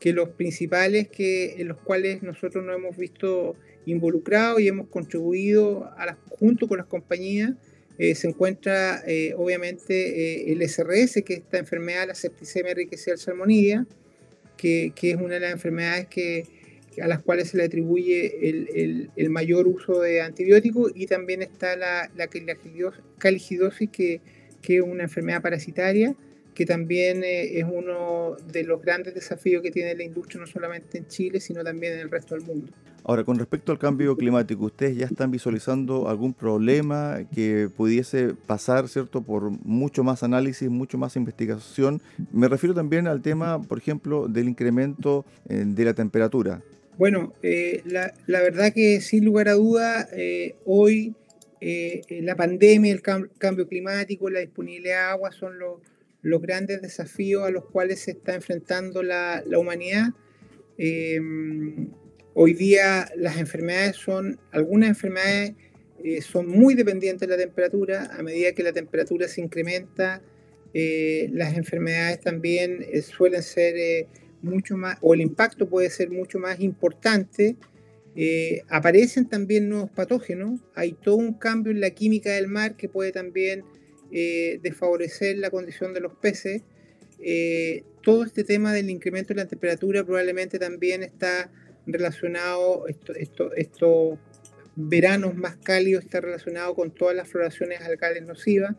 que 0.00 0.12
los 0.12 0.28
principales 0.30 1.08
que, 1.08 1.60
en 1.60 1.68
los 1.68 1.78
cuales 1.78 2.22
nosotros 2.22 2.64
nos 2.64 2.76
hemos 2.76 2.96
visto 2.96 3.56
involucrados 3.86 4.60
y 4.60 4.68
hemos 4.68 4.88
contribuido 4.88 5.84
a 5.96 6.16
junto 6.28 6.68
con 6.68 6.78
las 6.78 6.86
compañías, 6.86 7.54
eh, 7.98 8.14
se 8.14 8.28
encuentra 8.28 9.02
eh, 9.06 9.32
obviamente 9.36 10.44
eh, 10.44 10.52
el 10.52 10.62
SRS, 10.68 11.22
que 11.24 11.34
es 11.34 11.38
esta 11.40 11.58
enfermedad, 11.58 12.06
la 12.06 12.14
septicemia 12.14 12.72
enriquecida 12.72 13.16
salmonidia, 13.16 13.86
que, 14.56 14.92
que 14.94 15.12
es 15.12 15.16
una 15.16 15.34
de 15.34 15.40
las 15.40 15.52
enfermedades 15.52 16.06
que, 16.08 16.44
a 17.02 17.06
las 17.06 17.20
cuales 17.20 17.48
se 17.50 17.56
le 17.56 17.64
atribuye 17.64 18.48
el, 18.48 19.10
el, 19.16 19.30
mayor 19.30 19.66
uso 19.66 20.00
de 20.00 20.20
antibióticos 20.22 20.92
y 20.94 21.06
también 21.06 21.42
está 21.42 21.76
la, 21.76 22.10
la 22.16 22.28
caligidosis, 23.18 23.90
que, 23.90 24.20
que, 24.62 24.76
es 24.76 24.82
una 24.82 25.04
enfermedad 25.04 25.42
parasitaria, 25.42 26.14
que 26.54 26.64
también 26.64 27.22
eh, 27.22 27.58
es 27.58 27.64
uno 27.64 28.36
de 28.50 28.64
los 28.64 28.80
grandes 28.80 29.14
desafíos 29.14 29.62
que 29.62 29.70
tiene 29.70 29.94
la 29.94 30.04
industria, 30.04 30.40
no 30.40 30.46
solamente 30.46 30.98
en 30.98 31.06
Chile, 31.06 31.40
sino 31.40 31.62
también 31.62 31.94
en 31.94 32.00
el 32.00 32.10
resto 32.10 32.34
del 32.34 32.44
mundo. 32.44 32.72
Ahora, 33.08 33.22
con 33.22 33.38
respecto 33.38 33.70
al 33.70 33.78
cambio 33.78 34.16
climático, 34.16 34.64
¿ustedes 34.64 34.96
ya 34.96 35.06
están 35.06 35.30
visualizando 35.30 36.08
algún 36.08 36.34
problema 36.34 37.20
que 37.32 37.68
pudiese 37.76 38.34
pasar, 38.34 38.88
¿cierto?, 38.88 39.22
por 39.22 39.50
mucho 39.64 40.02
más 40.02 40.24
análisis, 40.24 40.68
mucho 40.68 40.98
más 40.98 41.14
investigación. 41.14 42.02
Me 42.32 42.48
refiero 42.48 42.74
también 42.74 43.06
al 43.06 43.22
tema, 43.22 43.62
por 43.62 43.78
ejemplo, 43.78 44.26
del 44.26 44.48
incremento 44.48 45.24
eh, 45.48 45.62
de 45.64 45.84
la 45.84 45.94
temperatura. 45.94 46.62
Bueno, 46.98 47.34
eh, 47.42 47.82
la, 47.84 48.40
verdad 48.40 48.72
que 48.72 49.02
sin 49.02 49.24
lugar 49.26 49.48
a 49.48 49.52
duda, 49.52 50.08
eh, 50.12 50.56
hoy 50.64 51.14
eh, 51.60 52.00
la 52.22 52.36
pandemia, 52.36 52.90
el 52.90 53.02
cambio 53.02 53.68
climático, 53.68 54.30
la 54.30 54.40
disponibilidad 54.40 54.94
de 54.94 55.10
agua 55.10 55.30
son 55.32 55.58
los, 55.58 55.80
grandes 56.40 56.80
desafíos 56.80 57.44
a 57.44 57.50
los 57.50 57.66
cuales 57.66 58.00
se 58.00 58.12
está 58.12 58.34
enfrentando 58.34 59.02
la, 59.02 59.42
humanidad. 59.58 60.08
hoy 62.34 62.54
día 62.54 63.08
las 63.14 63.36
enfermedades 63.36 63.96
son, 63.96 64.40
algunas 64.50 64.88
enfermedades 64.88 65.54
son 66.22 66.48
muy 66.48 66.74
dependientes 66.74 67.28
de 67.28 67.36
la 67.36 67.40
temperatura. 67.40 68.10
A 68.18 68.22
medida 68.22 68.52
que 68.52 68.62
la 68.62 68.72
temperatura 68.72 69.28
se 69.28 69.42
incrementa, 69.42 70.22
las 70.72 71.56
enfermedades 71.56 72.20
también 72.20 72.84
suelen 73.02 73.42
ser 73.42 74.08
mucho 74.46 74.76
más, 74.76 74.96
o 75.02 75.12
el 75.12 75.20
impacto 75.20 75.68
puede 75.68 75.90
ser 75.90 76.10
mucho 76.10 76.38
más 76.38 76.60
importante, 76.60 77.56
eh, 78.18 78.62
aparecen 78.68 79.28
también 79.28 79.68
nuevos 79.68 79.90
patógenos, 79.90 80.60
hay 80.74 80.92
todo 80.92 81.16
un 81.16 81.34
cambio 81.34 81.70
en 81.72 81.80
la 81.80 81.90
química 81.90 82.32
del 82.32 82.48
mar 82.48 82.76
que 82.76 82.88
puede 82.88 83.12
también 83.12 83.64
eh, 84.10 84.58
desfavorecer 84.62 85.36
la 85.36 85.50
condición 85.50 85.92
de 85.92 86.00
los 86.00 86.14
peces. 86.14 86.62
Eh, 87.18 87.84
todo 88.02 88.24
este 88.24 88.44
tema 88.44 88.72
del 88.72 88.88
incremento 88.88 89.34
de 89.34 89.42
la 89.42 89.48
temperatura 89.48 90.04
probablemente 90.04 90.58
también 90.58 91.02
está 91.02 91.50
relacionado, 91.86 92.86
estos 92.88 94.18
veranos 94.76 95.34
más 95.34 95.56
cálidos 95.56 96.04
está 96.04 96.20
relacionado 96.20 96.74
con 96.74 96.90
todas 96.92 97.14
las 97.14 97.28
floraciones 97.28 97.80
alcales 97.82 98.22
nocivas. 98.22 98.76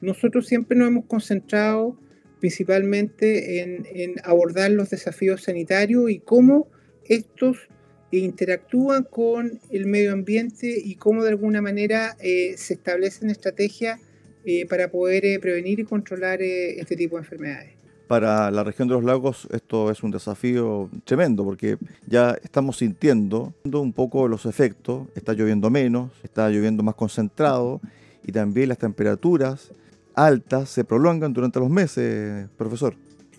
Nosotros 0.00 0.46
siempre 0.46 0.76
nos 0.76 0.88
hemos 0.88 1.04
concentrado 1.06 1.96
principalmente 2.40 3.60
en, 3.60 4.14
abordar 4.24 4.70
los 4.70 4.90
desafíos 4.90 5.44
sanitarios 5.44 6.10
y 6.10 6.18
cómo 6.18 6.68
estos 7.04 7.68
interactúan 8.10 9.04
con 9.04 9.60
el 9.70 9.86
medio 9.86 10.12
ambiente 10.12 10.74
y 10.82 10.94
cómo 10.94 11.22
de 11.22 11.30
alguna 11.30 11.60
manera 11.60 12.16
eh, 12.20 12.54
se 12.56 12.74
establecen 12.74 13.30
estrategias 13.30 14.00
eh, 14.44 14.64
para 14.66 14.90
poder 14.90 15.24
eh, 15.24 15.38
prevenir 15.40 15.80
y 15.80 15.84
controlar 15.84 16.40
este 16.40 16.96
tipo 16.96 17.16
de 17.16 17.22
enfermedades. 17.22 17.72
para 18.06 18.50
la 18.52 18.62
región 18.62 18.86
de 18.88 18.94
los 18.94 19.04
lagos 19.04 19.48
esto 19.52 19.90
es 19.90 20.02
un 20.02 20.12
desafío 20.12 20.88
tremendo 21.04 21.44
porque 21.44 21.76
ya 22.06 22.38
estamos 22.42 22.78
sintiendo 22.78 23.52
un 23.64 23.92
poco 23.92 24.28
los 24.28 24.46
efectos, 24.46 25.08
está 25.16 25.32
lloviendo 25.32 25.68
menos, 25.68 26.12
está 26.22 26.48
lloviendo 26.48 26.82
más 26.82 26.94
concentrado 26.94 27.80
y 28.24 28.32
también 28.32 28.68
las 28.68 28.78
temperaturas 28.78 29.72
altas 30.16 30.70
se 30.70 30.84
prolongan 30.84 31.32
durante 31.32 31.60
los 31.60 31.70
meses, 31.70 32.48
profesor. 32.56 32.96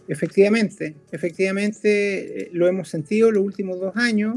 Efectivamente, 0.08 0.96
efectivamente 1.12 2.44
eh, 2.44 2.50
lo 2.54 2.68
hemos 2.68 2.88
sentido 2.88 3.30
los 3.32 3.44
últimos 3.44 3.80
dos 3.80 3.96
años, 3.98 4.36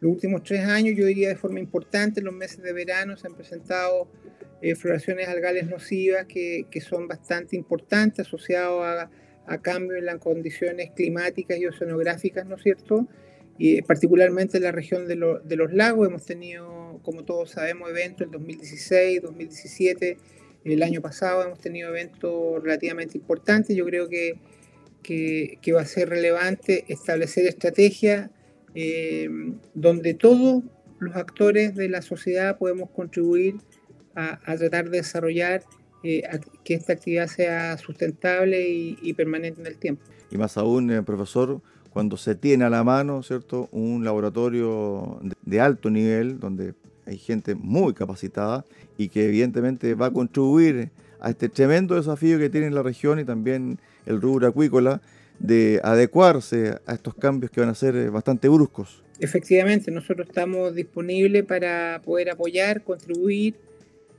los 0.00 0.10
últimos 0.10 0.42
tres 0.42 0.66
años, 0.66 0.96
yo 0.96 1.06
diría 1.06 1.28
de 1.28 1.36
forma 1.36 1.60
importante, 1.60 2.20
los 2.20 2.34
meses 2.34 2.60
de 2.62 2.72
verano 2.72 3.16
se 3.16 3.28
han 3.28 3.34
presentado 3.34 4.08
eh, 4.60 4.74
floraciones 4.74 5.28
algales 5.28 5.68
nocivas 5.68 6.26
que, 6.26 6.66
que 6.68 6.80
son 6.80 7.06
bastante 7.06 7.54
importantes 7.54 8.26
asociadas 8.26 9.04
a 9.04 9.10
a 9.46 9.58
cambio 9.58 9.96
en 9.96 10.06
las 10.06 10.18
condiciones 10.18 10.90
climáticas 10.94 11.58
y 11.58 11.66
oceanográficas, 11.66 12.46
¿no 12.46 12.56
es 12.56 12.62
cierto? 12.62 13.08
Y 13.58 13.78
eh, 13.78 13.82
particularmente 13.86 14.56
en 14.56 14.62
la 14.62 14.72
región 14.72 15.06
de, 15.06 15.16
los 15.16 15.72
lagos 15.72 16.08
hemos 16.08 16.24
tenido, 16.24 17.00
como 17.02 17.24
todos 17.24 17.50
sabemos, 17.50 17.90
eventos 17.90 18.26
en 18.26 18.30
2016, 18.30 19.22
2017, 19.22 20.18
el 20.64 20.82
año 20.82 21.00
pasado 21.00 21.42
hemos 21.42 21.58
tenido 21.58 21.90
eventos 21.90 22.62
relativamente 22.62 23.18
importantes. 23.18 23.76
Yo 23.76 23.84
creo 23.84 24.08
que, 24.08 24.38
que, 25.02 25.72
va 25.72 25.82
a 25.82 25.86
ser 25.86 26.08
relevante 26.08 26.84
establecer 26.88 27.46
estrategias 27.46 28.30
eh, 28.74 29.28
donde 29.74 30.14
todos 30.14 30.62
los 30.98 31.16
actores 31.16 31.74
de 31.74 31.88
la 31.88 32.00
sociedad 32.00 32.58
podemos 32.58 32.90
contribuir 32.90 33.56
a, 34.14 34.38
tratar 34.56 34.90
de 34.90 34.98
desarrollar 34.98 35.62
eh, 36.04 36.22
que 36.64 36.74
esta 36.74 36.92
actividad 36.92 37.26
sea 37.26 37.76
sustentable 37.78 38.68
y, 38.68 39.12
permanente 39.14 39.60
en 39.60 39.66
el 39.66 39.78
tiempo. 39.78 40.02
Y 40.30 40.36
más 40.36 40.56
aún, 40.56 40.90
eh, 40.90 41.02
profesor, 41.02 41.60
cuando 41.90 42.16
se 42.16 42.34
tiene 42.34 42.64
a 42.64 42.70
la 42.70 42.84
mano, 42.84 43.22
¿cierto?, 43.22 43.68
un 43.72 44.04
laboratorio 44.04 45.20
de, 45.44 45.60
alto 45.60 45.90
nivel, 45.90 46.40
donde 46.40 46.74
hay 47.06 47.18
gente 47.18 47.54
muy 47.54 47.94
capacitada 47.94 48.64
y 48.96 49.08
que 49.08 49.26
evidentemente 49.26 49.94
va 49.94 50.06
a 50.06 50.10
contribuir 50.12 50.90
a 51.20 51.30
este 51.30 51.48
tremendo 51.48 51.94
desafío 51.94 52.38
que 52.38 52.50
tiene 52.50 52.70
la 52.70 52.82
región 52.82 53.18
y 53.18 53.24
también 53.24 53.78
el 54.06 54.20
rubro 54.20 54.48
acuícola 54.48 55.00
de 55.38 55.80
adecuarse 55.82 56.76
a 56.86 56.94
estos 56.94 57.14
cambios 57.14 57.50
que 57.50 57.60
van 57.60 57.70
a 57.70 57.74
ser 57.74 57.96
eh, 57.96 58.08
bastante 58.10 58.48
bruscos. 58.48 59.02
Efectivamente, 59.18 59.90
nosotros 59.90 60.28
estamos 60.28 60.74
disponibles 60.74 61.44
para 61.44 62.00
poder 62.04 62.30
apoyar, 62.30 62.82
contribuir 62.82 63.54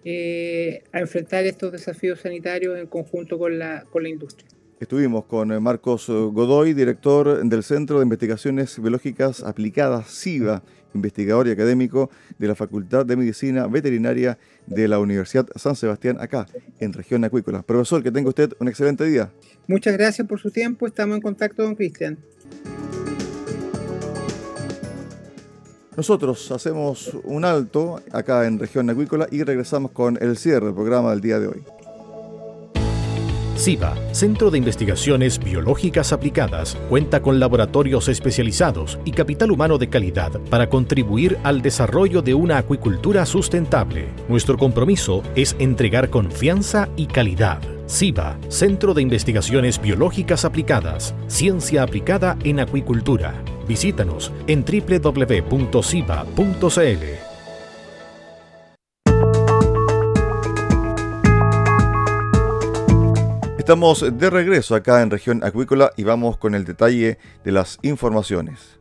eh, 0.05 0.83
a 0.91 0.99
enfrentar 0.99 1.45
estos 1.45 1.71
desafíos 1.71 2.19
sanitarios 2.21 2.77
en 2.77 2.87
conjunto 2.87 3.37
con 3.37 3.57
la, 3.57 3.85
con 3.89 4.03
la 4.03 4.09
industria. 4.09 4.47
Estuvimos 4.83 5.23
con 5.23 5.49
eh, 5.53 5.61
Marcos 5.61 6.07
Godoy, 6.09 6.73
director 6.73 7.41
del 7.41 7.63
Centro 7.63 7.99
de 7.99 8.03
Investigaciones 8.03 8.77
Biológicas 8.81 9.41
Aplicadas, 9.41 10.07
SIVA, 10.07 10.61
investigador 10.93 11.47
y 11.47 11.51
académico 11.51 12.09
de 12.37 12.49
la 12.49 12.53
Facultad 12.53 13.05
de 13.05 13.15
Medicina 13.15 13.65
Veterinaria 13.67 14.37
de 14.67 14.89
la 14.89 14.99
Universidad 14.99 15.47
San 15.55 15.77
Sebastián, 15.77 16.17
acá, 16.19 16.47
en 16.81 16.91
región 16.91 17.23
acuícola. 17.23 17.61
Profesor, 17.61 18.03
que 18.03 18.11
tenga 18.11 18.27
usted 18.27 18.51
un 18.59 18.67
excelente 18.67 19.05
día. 19.05 19.31
Muchas 19.67 19.93
gracias 19.93 20.27
por 20.27 20.41
su 20.41 20.51
tiempo. 20.51 20.85
Estamos 20.85 21.15
en 21.15 21.21
contacto, 21.21 21.63
don 21.63 21.75
Cristian. 21.75 22.17
Nosotros 25.95 26.51
hacemos 26.51 27.15
un 27.23 27.45
alto 27.45 28.01
acá 28.11 28.45
en 28.45 28.59
región 28.59 28.89
acuícola 28.89 29.27
y 29.31 29.43
regresamos 29.43 29.91
con 29.91 30.21
el 30.21 30.35
cierre 30.35 30.65
del 30.65 30.75
programa 30.75 31.11
del 31.11 31.21
día 31.21 31.39
de 31.39 31.47
hoy. 31.47 31.63
CIBA, 33.55 33.95
Centro 34.13 34.49
de 34.49 34.57
Investigaciones 34.57 35.39
Biológicas 35.39 36.11
Aplicadas, 36.11 36.75
cuenta 36.89 37.21
con 37.21 37.39
laboratorios 37.39 38.07
especializados 38.09 38.99
y 39.05 39.11
capital 39.11 39.51
humano 39.51 39.77
de 39.77 39.89
calidad 39.89 40.31
para 40.49 40.69
contribuir 40.69 41.37
al 41.43 41.61
desarrollo 41.61 42.21
de 42.21 42.33
una 42.33 42.57
acuicultura 42.57 43.25
sustentable. 43.25 44.07
Nuestro 44.27 44.57
compromiso 44.57 45.21
es 45.35 45.55
entregar 45.59 46.09
confianza 46.09 46.89
y 46.95 47.05
calidad. 47.05 47.61
CIBA, 47.87 48.37
Centro 48.49 48.93
de 48.93 49.01
Investigaciones 49.01 49.79
Biológicas 49.79 50.45
Aplicadas, 50.45 51.13
Ciencia 51.27 51.83
aplicada 51.83 52.37
en 52.43 52.59
acuicultura. 52.59 53.43
Visítanos 53.67 54.31
en 54.47 54.65
www.siba.cl. 54.65 55.73
Estamos 63.63 64.03
de 64.17 64.29
regreso 64.29 64.75
acá 64.75 65.01
en 65.01 65.09
región 65.09 65.41
acuícola 65.41 65.93
y 65.95 66.03
vamos 66.03 66.35
con 66.35 66.53
el 66.53 66.65
detalle 66.65 67.17
de 67.45 67.51
las 67.53 67.79
informaciones. 67.81 68.77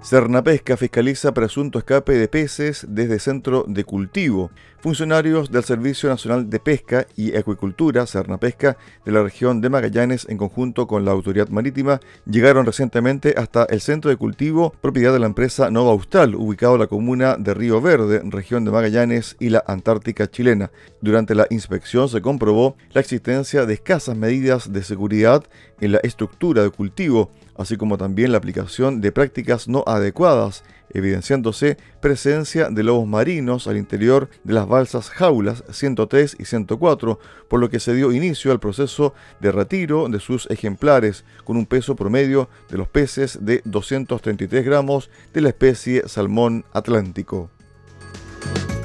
Cernapesca 0.00 0.76
fiscaliza 0.76 1.34
presunto 1.34 1.80
escape 1.80 2.12
de 2.12 2.28
peces 2.28 2.86
desde 2.88 3.18
centro 3.18 3.64
de 3.66 3.82
cultivo. 3.82 4.52
Funcionarios 4.80 5.50
del 5.50 5.64
Servicio 5.64 6.08
Nacional 6.08 6.50
de 6.50 6.60
Pesca 6.60 7.06
y 7.16 7.34
Acuicultura, 7.34 8.06
Cernapesca, 8.06 8.76
de 9.04 9.12
la 9.12 9.22
región 9.22 9.60
de 9.60 9.70
Magallanes, 9.70 10.26
en 10.28 10.36
conjunto 10.36 10.86
con 10.86 11.04
la 11.04 11.12
Autoridad 11.12 11.48
Marítima, 11.48 12.00
llegaron 12.24 12.66
recientemente 12.66 13.34
hasta 13.36 13.64
el 13.64 13.80
centro 13.80 14.10
de 14.10 14.16
cultivo, 14.16 14.74
propiedad 14.80 15.12
de 15.12 15.18
la 15.18 15.26
empresa 15.26 15.70
Nova 15.70 15.92
Austral, 15.92 16.34
ubicado 16.34 16.74
en 16.74 16.80
la 16.80 16.86
comuna 16.86 17.36
de 17.36 17.54
Río 17.54 17.80
Verde, 17.80 18.20
región 18.24 18.64
de 18.64 18.70
Magallanes 18.70 19.36
y 19.40 19.48
la 19.48 19.64
Antártica 19.66 20.30
chilena. 20.30 20.70
Durante 21.00 21.34
la 21.34 21.46
inspección 21.50 22.08
se 22.08 22.20
comprobó 22.20 22.76
la 22.92 23.00
existencia 23.00 23.66
de 23.66 23.74
escasas 23.74 24.16
medidas 24.16 24.72
de 24.72 24.82
seguridad 24.82 25.44
en 25.80 25.92
la 25.92 25.98
estructura 25.98 26.62
de 26.62 26.70
cultivo, 26.70 27.30
así 27.56 27.76
como 27.76 27.98
también 27.98 28.32
la 28.32 28.38
aplicación 28.38 29.00
de 29.00 29.12
prácticas 29.12 29.68
no 29.68 29.84
adecuadas, 29.86 30.64
evidenciándose 30.96 31.76
presencia 32.00 32.70
de 32.70 32.82
lobos 32.82 33.06
marinos 33.06 33.66
al 33.66 33.76
interior 33.76 34.28
de 34.44 34.54
las 34.54 34.66
balsas 34.66 35.10
jaulas 35.10 35.62
103 35.70 36.36
y 36.38 36.44
104, 36.46 37.18
por 37.48 37.60
lo 37.60 37.68
que 37.68 37.80
se 37.80 37.94
dio 37.94 38.12
inicio 38.12 38.50
al 38.50 38.60
proceso 38.60 39.12
de 39.40 39.52
retiro 39.52 40.08
de 40.08 40.20
sus 40.20 40.50
ejemplares, 40.50 41.24
con 41.44 41.56
un 41.56 41.66
peso 41.66 41.96
promedio 41.96 42.48
de 42.70 42.78
los 42.78 42.88
peces 42.88 43.38
de 43.42 43.60
233 43.64 44.64
gramos 44.64 45.10
de 45.34 45.42
la 45.42 45.48
especie 45.50 46.08
salmón 46.08 46.64
atlántico. 46.72 47.50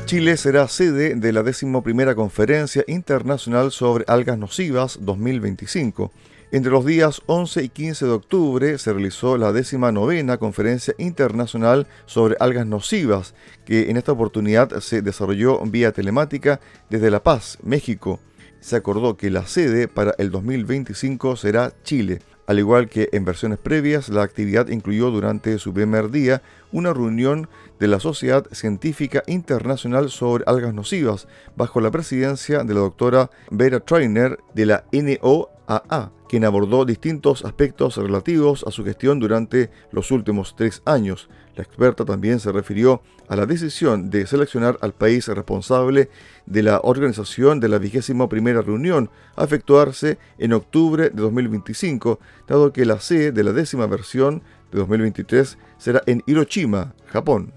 Chile 0.06 0.36
será 0.36 0.67
sede 0.67 1.15
de 1.15 1.32
la 1.32 1.39
11 1.39 2.15
Conferencia 2.15 2.84
Internacional 2.88 3.71
sobre 3.71 4.04
Algas 4.10 4.38
Nocivas 4.38 5.00
2025. 5.00 6.12
Entre 6.54 6.70
los 6.70 6.86
días 6.86 7.22
11 7.28 7.64
y 7.64 7.70
15 7.70 8.06
de 8.06 8.12
octubre 8.12 8.78
se 8.78 8.92
realizó 8.92 9.38
la 9.38 9.54
décima 9.54 9.94
novena 9.94 10.38
Conferencia 10.38 10.94
Internacional 10.98 11.88
sobre 12.06 12.36
Algas 12.42 12.68
Nocivas, 12.68 13.36
que 13.64 13.90
en 13.90 13.96
esta 13.96 14.12
oportunidad 14.12 14.82
se 14.82 15.02
desarrolló 15.02 15.62
vía 15.62 15.94
telemática 15.94 16.60
desde 16.90 17.10
La 17.10 17.24
Paz, 17.24 17.58
México. 17.64 18.20
Se 18.60 18.76
acordó 18.76 19.16
que 19.16 19.30
la 19.30 19.48
sede 19.48 19.88
para 19.88 20.14
el 20.18 20.30
2025 20.30 21.38
será 21.38 21.72
Chile. 21.84 22.20
Al 22.48 22.60
igual 22.60 22.90
que 22.90 23.08
en 23.14 23.24
versiones 23.24 23.58
previas, 23.58 24.10
la 24.10 24.24
actividad 24.24 24.68
incluyó 24.68 25.10
durante 25.10 25.58
su 25.58 25.74
primer 25.74 26.12
día 26.12 26.42
una 26.74 26.94
reunión 26.94 27.48
de 27.80 27.88
la 27.88 28.02
Sociedad 28.02 28.46
Científica 28.52 29.24
Internacional 29.26 30.10
sobre 30.10 30.44
Algas 30.48 30.74
Nocivas, 30.74 31.30
bajo 31.56 31.80
la 31.80 31.92
presidencia 31.92 32.66
de 32.66 32.74
la 32.74 32.82
doctora 32.82 33.30
Vera 33.52 33.80
Trainer 33.80 34.38
de 34.54 34.66
la 34.66 34.84
NOAA, 34.92 35.61
quien 36.27 36.45
abordó 36.45 36.86
distintos 36.86 37.43
aspectos 37.43 37.97
relativos 37.97 38.63
a 38.67 38.71
su 38.71 38.84
gestión 38.84 39.19
durante 39.19 39.69
los 39.91 40.12
últimos 40.12 40.55
tres 40.55 40.81
años. 40.86 41.29
La 41.55 41.63
experta 41.63 42.05
también 42.05 42.39
se 42.39 42.51
refirió 42.51 43.01
a 43.27 43.36
la 43.36 43.45
decisión 43.45 44.10
de 44.10 44.25
seleccionar 44.25 44.77
al 44.81 44.93
país 44.93 45.27
responsable 45.27 46.10
de 46.45 46.63
la 46.63 46.79
organización 46.84 47.60
de 47.60 47.67
la 47.67 47.79
vigésima 47.79 48.29
primera 48.29 48.62
reunión 48.62 49.10
a 49.36 49.43
efectuarse 49.43 50.17
en 50.38 50.53
octubre 50.53 51.10
de 51.10 51.21
2025, 51.21 52.19
dado 52.47 52.71
que 52.71 52.86
la 52.86 52.99
sede 52.99 53.31
de 53.31 53.43
la 53.43 53.51
décima 53.51 53.86
versión 53.88 54.41
de 54.71 54.79
2023 54.79 55.57
será 55.77 56.01
en 56.05 56.23
Hiroshima, 56.25 56.93
Japón. 57.07 57.53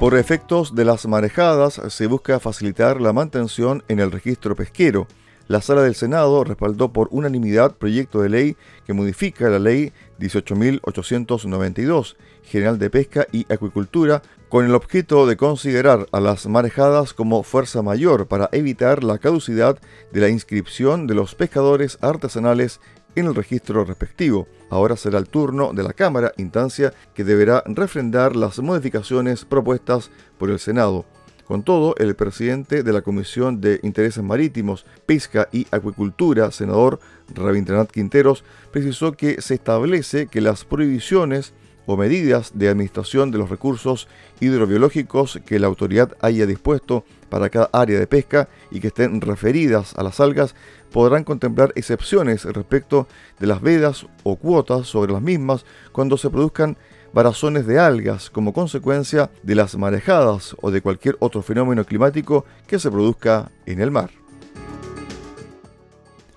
Por 0.00 0.18
efectos 0.18 0.74
de 0.74 0.84
las 0.84 1.06
marejadas 1.06 1.80
se 1.88 2.06
busca 2.06 2.38
facilitar 2.38 3.00
la 3.00 3.14
mantención 3.14 3.82
en 3.88 3.98
el 4.00 4.12
registro 4.12 4.54
pesquero 4.54 5.06
la 5.48 5.60
Sala 5.60 5.82
del 5.82 5.94
Senado 5.94 6.42
respaldó 6.44 6.92
por 6.92 7.08
unanimidad 7.12 7.76
proyecto 7.76 8.20
de 8.20 8.28
ley 8.28 8.56
que 8.84 8.92
modifica 8.92 9.48
la 9.48 9.60
Ley 9.60 9.92
18.892, 10.18 12.16
General 12.42 12.78
de 12.78 12.90
Pesca 12.90 13.26
y 13.30 13.46
Acuicultura, 13.52 14.22
con 14.48 14.64
el 14.64 14.74
objeto 14.74 15.26
de 15.26 15.36
considerar 15.36 16.06
a 16.12 16.20
las 16.20 16.46
marejadas 16.46 17.12
como 17.14 17.42
fuerza 17.42 17.82
mayor 17.82 18.26
para 18.26 18.48
evitar 18.52 19.04
la 19.04 19.18
caducidad 19.18 19.78
de 20.12 20.20
la 20.20 20.28
inscripción 20.28 21.06
de 21.06 21.14
los 21.14 21.34
pescadores 21.34 21.98
artesanales 22.00 22.80
en 23.14 23.26
el 23.26 23.34
registro 23.34 23.84
respectivo. 23.84 24.46
Ahora 24.70 24.96
será 24.96 25.18
el 25.18 25.28
turno 25.28 25.72
de 25.72 25.82
la 25.82 25.92
Cámara, 25.92 26.32
instancia 26.36 26.92
que 27.14 27.24
deberá 27.24 27.62
refrendar 27.66 28.36
las 28.36 28.58
modificaciones 28.58 29.44
propuestas 29.44 30.10
por 30.38 30.50
el 30.50 30.58
Senado. 30.58 31.04
Con 31.46 31.62
todo, 31.62 31.94
el 31.98 32.16
presidente 32.16 32.82
de 32.82 32.92
la 32.92 33.02
Comisión 33.02 33.60
de 33.60 33.78
Intereses 33.84 34.24
Marítimos, 34.24 34.84
Pesca 35.06 35.48
y 35.52 35.68
Acuicultura, 35.70 36.50
senador 36.50 36.98
Rabindranath 37.32 37.92
Quinteros, 37.92 38.42
precisó 38.72 39.12
que 39.12 39.40
se 39.40 39.54
establece 39.54 40.26
que 40.26 40.40
las 40.40 40.64
prohibiciones 40.64 41.52
o 41.86 41.96
medidas 41.96 42.50
de 42.58 42.68
administración 42.68 43.30
de 43.30 43.38
los 43.38 43.48
recursos 43.48 44.08
hidrobiológicos 44.40 45.40
que 45.46 45.60
la 45.60 45.68
autoridad 45.68 46.16
haya 46.20 46.46
dispuesto 46.46 47.04
para 47.28 47.48
cada 47.48 47.70
área 47.72 48.00
de 48.00 48.08
pesca 48.08 48.48
y 48.72 48.80
que 48.80 48.88
estén 48.88 49.20
referidas 49.20 49.94
a 49.96 50.02
las 50.02 50.18
algas 50.18 50.56
podrán 50.90 51.22
contemplar 51.22 51.72
excepciones 51.76 52.44
respecto 52.44 53.06
de 53.38 53.46
las 53.46 53.62
vedas 53.62 54.06
o 54.24 54.34
cuotas 54.34 54.88
sobre 54.88 55.12
las 55.12 55.22
mismas 55.22 55.64
cuando 55.92 56.16
se 56.16 56.28
produzcan 56.28 56.76
varazones 57.16 57.66
de 57.66 57.78
algas 57.78 58.28
como 58.28 58.52
consecuencia 58.52 59.30
de 59.42 59.54
las 59.54 59.74
marejadas 59.74 60.54
o 60.60 60.70
de 60.70 60.82
cualquier 60.82 61.16
otro 61.18 61.40
fenómeno 61.40 61.82
climático 61.86 62.44
que 62.66 62.78
se 62.78 62.90
produzca 62.90 63.50
en 63.64 63.80
el 63.80 63.90
mar. 63.90 64.10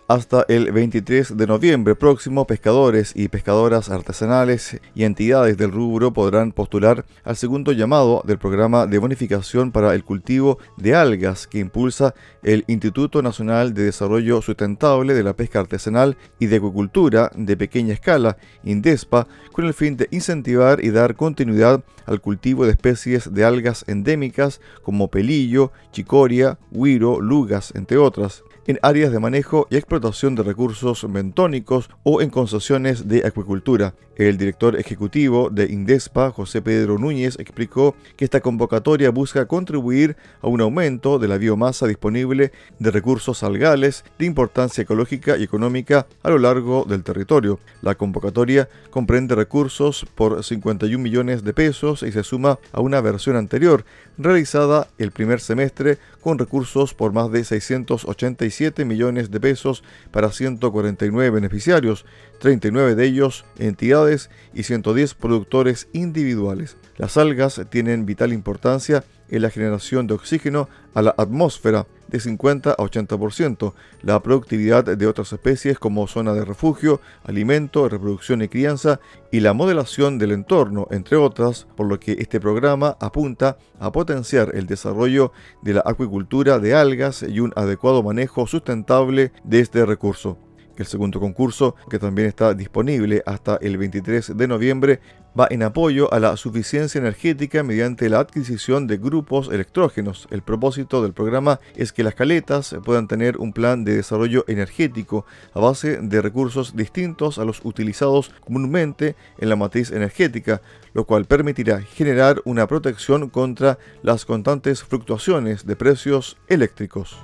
Hasta 0.10 0.44
el 0.48 0.72
23 0.72 1.38
de 1.38 1.46
noviembre 1.46 1.94
próximo, 1.94 2.48
pescadores 2.48 3.14
y 3.16 3.28
pescadoras 3.28 3.92
artesanales 3.92 4.82
y 4.96 5.04
entidades 5.04 5.56
del 5.56 5.72
rubro 5.72 6.14
podrán 6.14 6.52
postular 6.52 7.06
al 7.24 7.36
segundo 7.36 7.74
llamado 7.74 8.24
del 8.26 8.40
programa 8.40 8.88
de 8.88 8.98
bonificación 8.98 9.72
para 9.72 9.94
el 9.94 10.04
cultivo 10.04 10.58
de 10.78 10.96
algas 10.96 11.46
que 11.46 11.60
impulsa 11.60 12.16
el 12.42 12.64
Instituto 12.66 13.22
Nacional 13.22 13.76
de 13.76 13.84
Desarrollo 13.84 14.42
Sustentable 14.42 15.14
de 15.14 15.22
la 15.22 15.36
Pesca 15.36 15.60
Artesanal 15.60 16.18
y 16.40 16.48
de 16.48 16.56
Acuicultura 16.56 17.32
de 17.36 17.56
Pequeña 17.56 17.94
Escala, 17.94 18.38
INDESPA, 18.64 19.28
con 19.52 19.66
el 19.66 19.76
fin 19.76 19.96
de 19.96 20.08
incentivar 20.10 20.84
y 20.84 20.90
dar 20.90 21.16
continuidad 21.16 21.84
al 22.08 22.20
cultivo 22.20 22.66
de 22.66 22.72
especies 22.72 23.32
de 23.32 23.46
algas 23.46 23.86
endémicas 23.88 24.60
como 24.82 25.12
pelillo, 25.12 25.72
chicoria, 25.92 26.58
huiro, 26.72 27.22
lugas, 27.22 27.72
entre 27.76 28.00
otras 28.00 28.44
en 28.70 28.78
áreas 28.84 29.12
de 29.12 29.20
manejo 29.20 29.66
y 29.72 29.78
explotación 29.78 30.36
de 30.36 30.44
recursos 30.44 31.12
bentónicos 31.12 31.90
o 32.04 32.22
en 32.22 32.30
concesiones 32.30 33.08
de 33.08 33.26
acuicultura. 33.26 33.96
El 34.20 34.38
director 34.38 34.78
ejecutivo 34.78 35.50
de 35.50 35.72
Indespa, 35.72 36.32
José 36.32 36.62
Pedro 36.62 36.98
Núñez, 36.98 37.40
explicó 37.40 37.96
que 38.18 38.26
esta 38.26 38.42
convocatoria 38.42 39.12
busca 39.12 39.46
contribuir 39.46 40.18
a 40.42 40.48
un 40.48 40.60
aumento 40.60 41.20
de 41.20 41.30
la 41.30 41.38
biomasa 41.38 41.88
disponible 41.88 42.52
de 42.80 42.92
recursos 42.92 43.44
algales 43.44 44.04
de 44.18 44.26
importancia 44.26 44.82
ecológica 44.82 45.38
y 45.38 45.44
económica 45.44 46.06
a 46.22 46.30
lo 46.32 46.38
largo 46.38 46.84
del 46.84 47.02
territorio. 47.02 47.62
La 47.82 47.96
convocatoria 47.96 48.68
comprende 48.90 49.36
recursos 49.36 50.06
por 50.16 50.44
51 50.44 51.02
millones 51.02 51.46
de 51.46 51.54
pesos 51.54 52.04
y 52.04 52.12
se 52.12 52.26
suma 52.26 52.60
a 52.74 52.82
una 52.82 53.00
versión 53.00 53.38
anterior 53.38 53.86
realizada 54.18 54.90
el 54.98 55.12
primer 55.12 55.40
semestre 55.40 55.98
con 56.22 56.38
recursos 56.38 56.94
por 56.94 57.14
más 57.14 57.32
de 57.32 57.46
687 57.46 58.84
millones 58.84 59.32
de 59.32 59.40
pesos 59.40 59.82
para 60.12 60.30
149 60.30 61.30
beneficiarios, 61.30 62.06
39 62.40 62.96
de 62.96 63.06
ellos 63.06 63.46
entidades 63.58 64.30
y 64.54 64.64
110 64.64 65.14
productores 65.14 65.88
individuales. 65.94 66.78
Las 66.98 67.18
algas 67.18 67.62
tienen 67.70 68.06
vital 68.06 68.34
importancia 68.34 69.04
en 69.30 69.42
la 69.42 69.50
generación 69.50 70.08
de 70.08 70.16
oxígeno 70.16 70.70
a 70.94 71.02
la 71.02 71.14
atmósfera 71.18 71.88
de 72.08 72.20
50 72.20 72.72
a 72.72 72.78
80%, 72.78 73.74
la 74.02 74.20
productividad 74.22 74.84
de 74.84 75.08
otras 75.08 75.32
especies 75.32 75.78
como 75.78 76.08
zona 76.08 76.34
de 76.34 76.44
refugio, 76.44 77.02
alimento, 77.24 77.88
reproducción 77.88 78.42
y 78.42 78.48
crianza 78.48 79.00
y 79.32 79.42
la 79.42 79.54
modelación 79.54 80.18
del 80.18 80.32
entorno, 80.32 80.88
entre 80.90 81.18
otras, 81.18 81.68
por 81.76 81.88
lo 81.88 82.00
que 82.00 82.14
este 82.14 82.40
programa 82.40 82.98
apunta 83.00 83.58
a 83.80 83.92
potenciar 83.92 84.56
el 84.56 84.66
desarrollo 84.66 85.32
de 85.62 85.74
la 85.74 85.84
acuicultura 85.86 86.60
de 86.60 86.74
algas 86.74 87.24
y 87.24 87.40
un 87.40 87.54
adecuado 87.56 88.02
manejo 88.02 88.48
sustentable 88.48 89.32
de 89.44 89.60
este 89.60 89.86
recurso. 89.86 90.49
El 90.80 90.86
segundo 90.86 91.20
concurso, 91.20 91.76
que 91.90 92.00
también 92.00 92.30
está 92.30 92.54
disponible 92.54 93.22
hasta 93.26 93.58
el 93.62 93.78
23 93.78 94.38
de 94.38 94.48
noviembre, 94.48 95.02
va 95.38 95.46
en 95.50 95.62
apoyo 95.62 96.12
a 96.14 96.22
la 96.22 96.38
suficiencia 96.38 97.00
energética 97.00 97.64
mediante 97.64 98.08
la 98.08 98.20
adquisición 98.20 98.88
de 98.88 98.98
grupos 98.98 99.50
electrógenos. 99.52 100.26
El 100.32 100.42
propósito 100.42 101.04
del 101.04 101.12
programa 101.12 101.60
es 101.76 101.92
que 101.92 102.02
las 102.02 102.16
caletas 102.16 102.78
puedan 102.86 103.10
tener 103.10 103.38
un 103.40 103.52
plan 103.52 103.84
de 103.84 103.98
desarrollo 103.98 104.46
energético 104.48 105.26
a 105.54 105.60
base 105.60 105.98
de 105.98 106.22
recursos 106.22 106.74
distintos 106.74 107.40
a 107.40 107.44
los 107.44 107.60
utilizados 107.66 108.32
comúnmente 108.40 109.18
en 109.38 109.50
la 109.50 109.58
matriz 109.58 109.92
energética, 109.92 110.62
lo 110.94 111.04
cual 111.04 111.26
permitirá 111.26 111.82
generar 111.82 112.42
una 112.46 112.68
protección 112.68 113.30
contra 113.30 113.80
las 114.02 114.24
constantes 114.24 114.82
fluctuaciones 114.82 115.66
de 115.66 115.76
precios 115.76 116.38
eléctricos. 116.48 117.18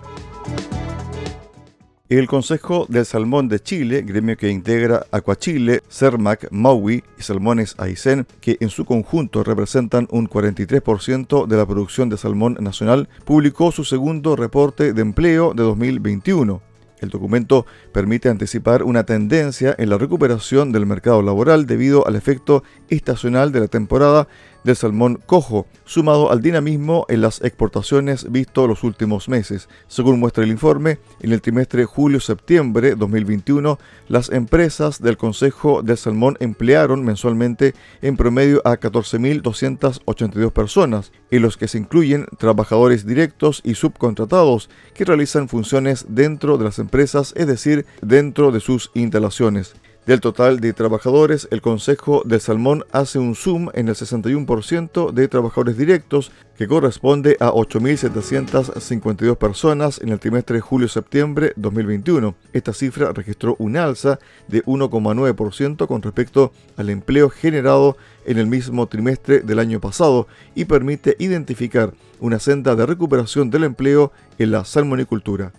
El 2.08 2.28
Consejo 2.28 2.86
del 2.88 3.04
Salmón 3.04 3.48
de 3.48 3.60
Chile, 3.60 4.04
gremio 4.04 4.38
que 4.38 4.52
integra 4.52 5.08
Aquachile, 5.10 5.82
Cermac, 5.90 6.52
Maui 6.52 7.04
y 7.18 7.24
Salmones 7.24 7.74
Aysén, 7.80 8.28
que 8.42 8.58
en 8.60 8.70
su 8.70 8.86
conjunto 8.86 9.44
representan 9.44 10.08
un 10.12 10.30
43% 10.30 11.48
de 11.48 11.58
la 11.58 11.66
producción 11.66 12.08
de 12.10 12.18
salmón 12.18 12.58
nacional, 12.60 13.10
publicó 13.26 13.72
su 13.72 13.84
segundo 13.84 14.36
reporte 14.36 14.94
de 14.94 15.02
empleo 15.02 15.56
de 15.56 15.64
2021. 15.64 16.62
El 17.02 17.10
documento 17.10 17.66
permite 17.92 18.30
anticipar 18.30 18.84
una 18.84 19.04
tendencia 19.04 19.74
en 19.76 19.90
la 19.90 19.98
recuperación 19.98 20.72
del 20.72 20.86
mercado 20.86 21.24
laboral 21.24 21.66
debido 21.66 22.06
al 22.08 22.16
efecto 22.16 22.64
estacional 22.88 23.52
de 23.52 23.62
la 23.62 23.68
temporada 23.68 24.28
del 24.66 24.76
salmón 24.76 25.22
cojo, 25.26 25.68
sumado 25.86 26.32
al 26.32 26.42
dinamismo 26.42 27.06
en 27.08 27.22
las 27.22 27.42
exportaciones 27.42 28.30
visto 28.32 28.68
los 28.68 28.84
últimos 28.84 29.30
meses. 29.30 29.70
Según 29.88 30.20
muestra 30.20 30.44
el 30.44 30.50
informe, 30.50 30.98
en 31.22 31.32
el 31.32 31.42
trimestre 31.42 31.86
julio-septiembre 31.86 32.96
2021, 32.96 33.80
las 34.10 34.30
empresas 34.30 35.02
del 35.02 35.18
Consejo 35.18 35.84
del 35.84 35.98
Salmón 35.98 36.36
emplearon 36.40 37.06
mensualmente 37.06 37.76
en 38.02 38.18
promedio 38.18 38.62
a 38.66 38.78
14.282 38.78 40.52
personas, 40.52 41.12
en 41.30 41.44
los 41.44 41.58
que 41.58 41.68
se 41.68 41.78
incluyen 41.78 42.26
trabajadores 42.40 43.06
directos 43.06 43.62
y 43.64 43.76
subcontratados 43.76 44.70
que 44.96 45.06
realizan 45.06 45.48
funciones 45.48 46.08
dentro 46.10 46.58
de 46.58 46.66
las 46.66 46.80
empresas, 46.80 47.34
es 47.38 47.46
decir, 47.46 47.86
dentro 48.02 48.52
de 48.52 48.60
sus 48.60 48.90
instalaciones. 48.96 49.76
Del 50.06 50.22
total 50.22 50.60
de 50.60 50.72
trabajadores, 50.72 51.48
el 51.50 51.64
Consejo 51.64 52.22
del 52.26 52.40
Salmón 52.40 52.86
hace 52.92 53.18
un 53.18 53.34
zoom 53.34 53.70
en 53.74 53.88
el 53.88 53.96
61% 53.96 55.12
de 55.12 55.28
trabajadores 55.28 55.80
directos, 55.80 56.32
que 56.56 56.68
corresponde 56.68 57.38
a 57.40 57.50
8.752 57.50 59.36
personas 59.36 60.00
en 60.00 60.10
el 60.10 60.20
trimestre 60.20 60.62
julio-septiembre 60.62 61.54
2021. 61.56 62.36
Esta 62.54 62.72
cifra 62.72 63.14
registró 63.14 63.56
un 63.58 63.78
alza 63.78 64.20
de 64.48 64.64
1,9% 64.66 65.88
con 65.88 66.04
respecto 66.04 66.54
al 66.78 66.92
empleo 66.92 67.32
generado 67.32 67.98
en 68.28 68.38
el 68.38 68.46
mismo 68.46 68.86
trimestre 68.86 69.40
del 69.40 69.58
año 69.58 69.82
pasado 69.82 70.28
y 70.54 70.66
permite 70.66 71.16
identificar 71.18 71.96
una 72.20 72.38
senda 72.38 72.76
de 72.76 72.86
recuperación 72.86 73.50
del 73.50 73.64
empleo 73.64 74.12
en 74.38 74.52
la 74.52 74.66
salmonicultura. 74.66 75.52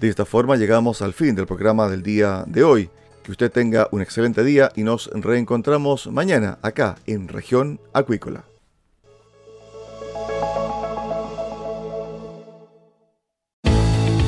De 0.00 0.08
esta 0.08 0.26
forma 0.26 0.56
llegamos 0.56 1.00
al 1.00 1.14
fin 1.14 1.34
del 1.34 1.46
programa 1.46 1.88
del 1.88 2.02
día 2.02 2.44
de 2.46 2.64
hoy. 2.64 2.90
Que 3.22 3.32
usted 3.32 3.50
tenga 3.50 3.88
un 3.90 4.02
excelente 4.02 4.44
día 4.44 4.70
y 4.76 4.82
nos 4.82 5.10
reencontramos 5.12 6.06
mañana 6.08 6.58
acá 6.62 6.96
en 7.06 7.28
región 7.28 7.80
acuícola. 7.92 8.44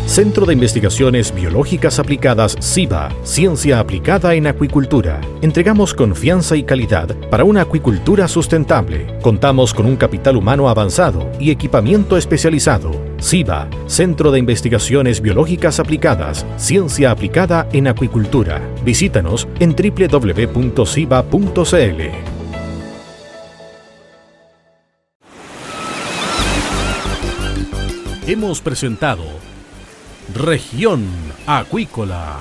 Centro 0.06 0.46
de 0.46 0.54
Investigaciones 0.54 1.32
Biológicas 1.32 2.00
Aplicadas 2.00 2.56
CIBA, 2.60 3.10
Ciencia 3.22 3.78
Aplicada 3.78 4.34
en 4.34 4.48
Acuicultura. 4.48 5.20
Entregamos 5.42 5.94
confianza 5.94 6.56
y 6.56 6.64
calidad 6.64 7.14
para 7.30 7.44
una 7.44 7.60
acuicultura 7.60 8.26
sustentable. 8.26 9.18
Contamos 9.22 9.72
con 9.72 9.86
un 9.86 9.96
capital 9.96 10.36
humano 10.36 10.68
avanzado 10.68 11.30
y 11.38 11.52
equipamiento 11.52 12.16
especializado. 12.16 13.07
CIBA, 13.20 13.68
Centro 13.86 14.30
de 14.30 14.38
Investigaciones 14.38 15.20
Biológicas 15.20 15.80
Aplicadas, 15.80 16.46
Ciencia 16.56 17.10
Aplicada 17.10 17.68
en 17.72 17.88
Acuicultura. 17.88 18.60
Visítanos 18.84 19.48
en 19.60 19.74
www.ciba.cl. 19.74 20.78
Hemos 28.26 28.60
presentado 28.60 29.24
Región 30.34 31.06
Acuícola. 31.46 32.40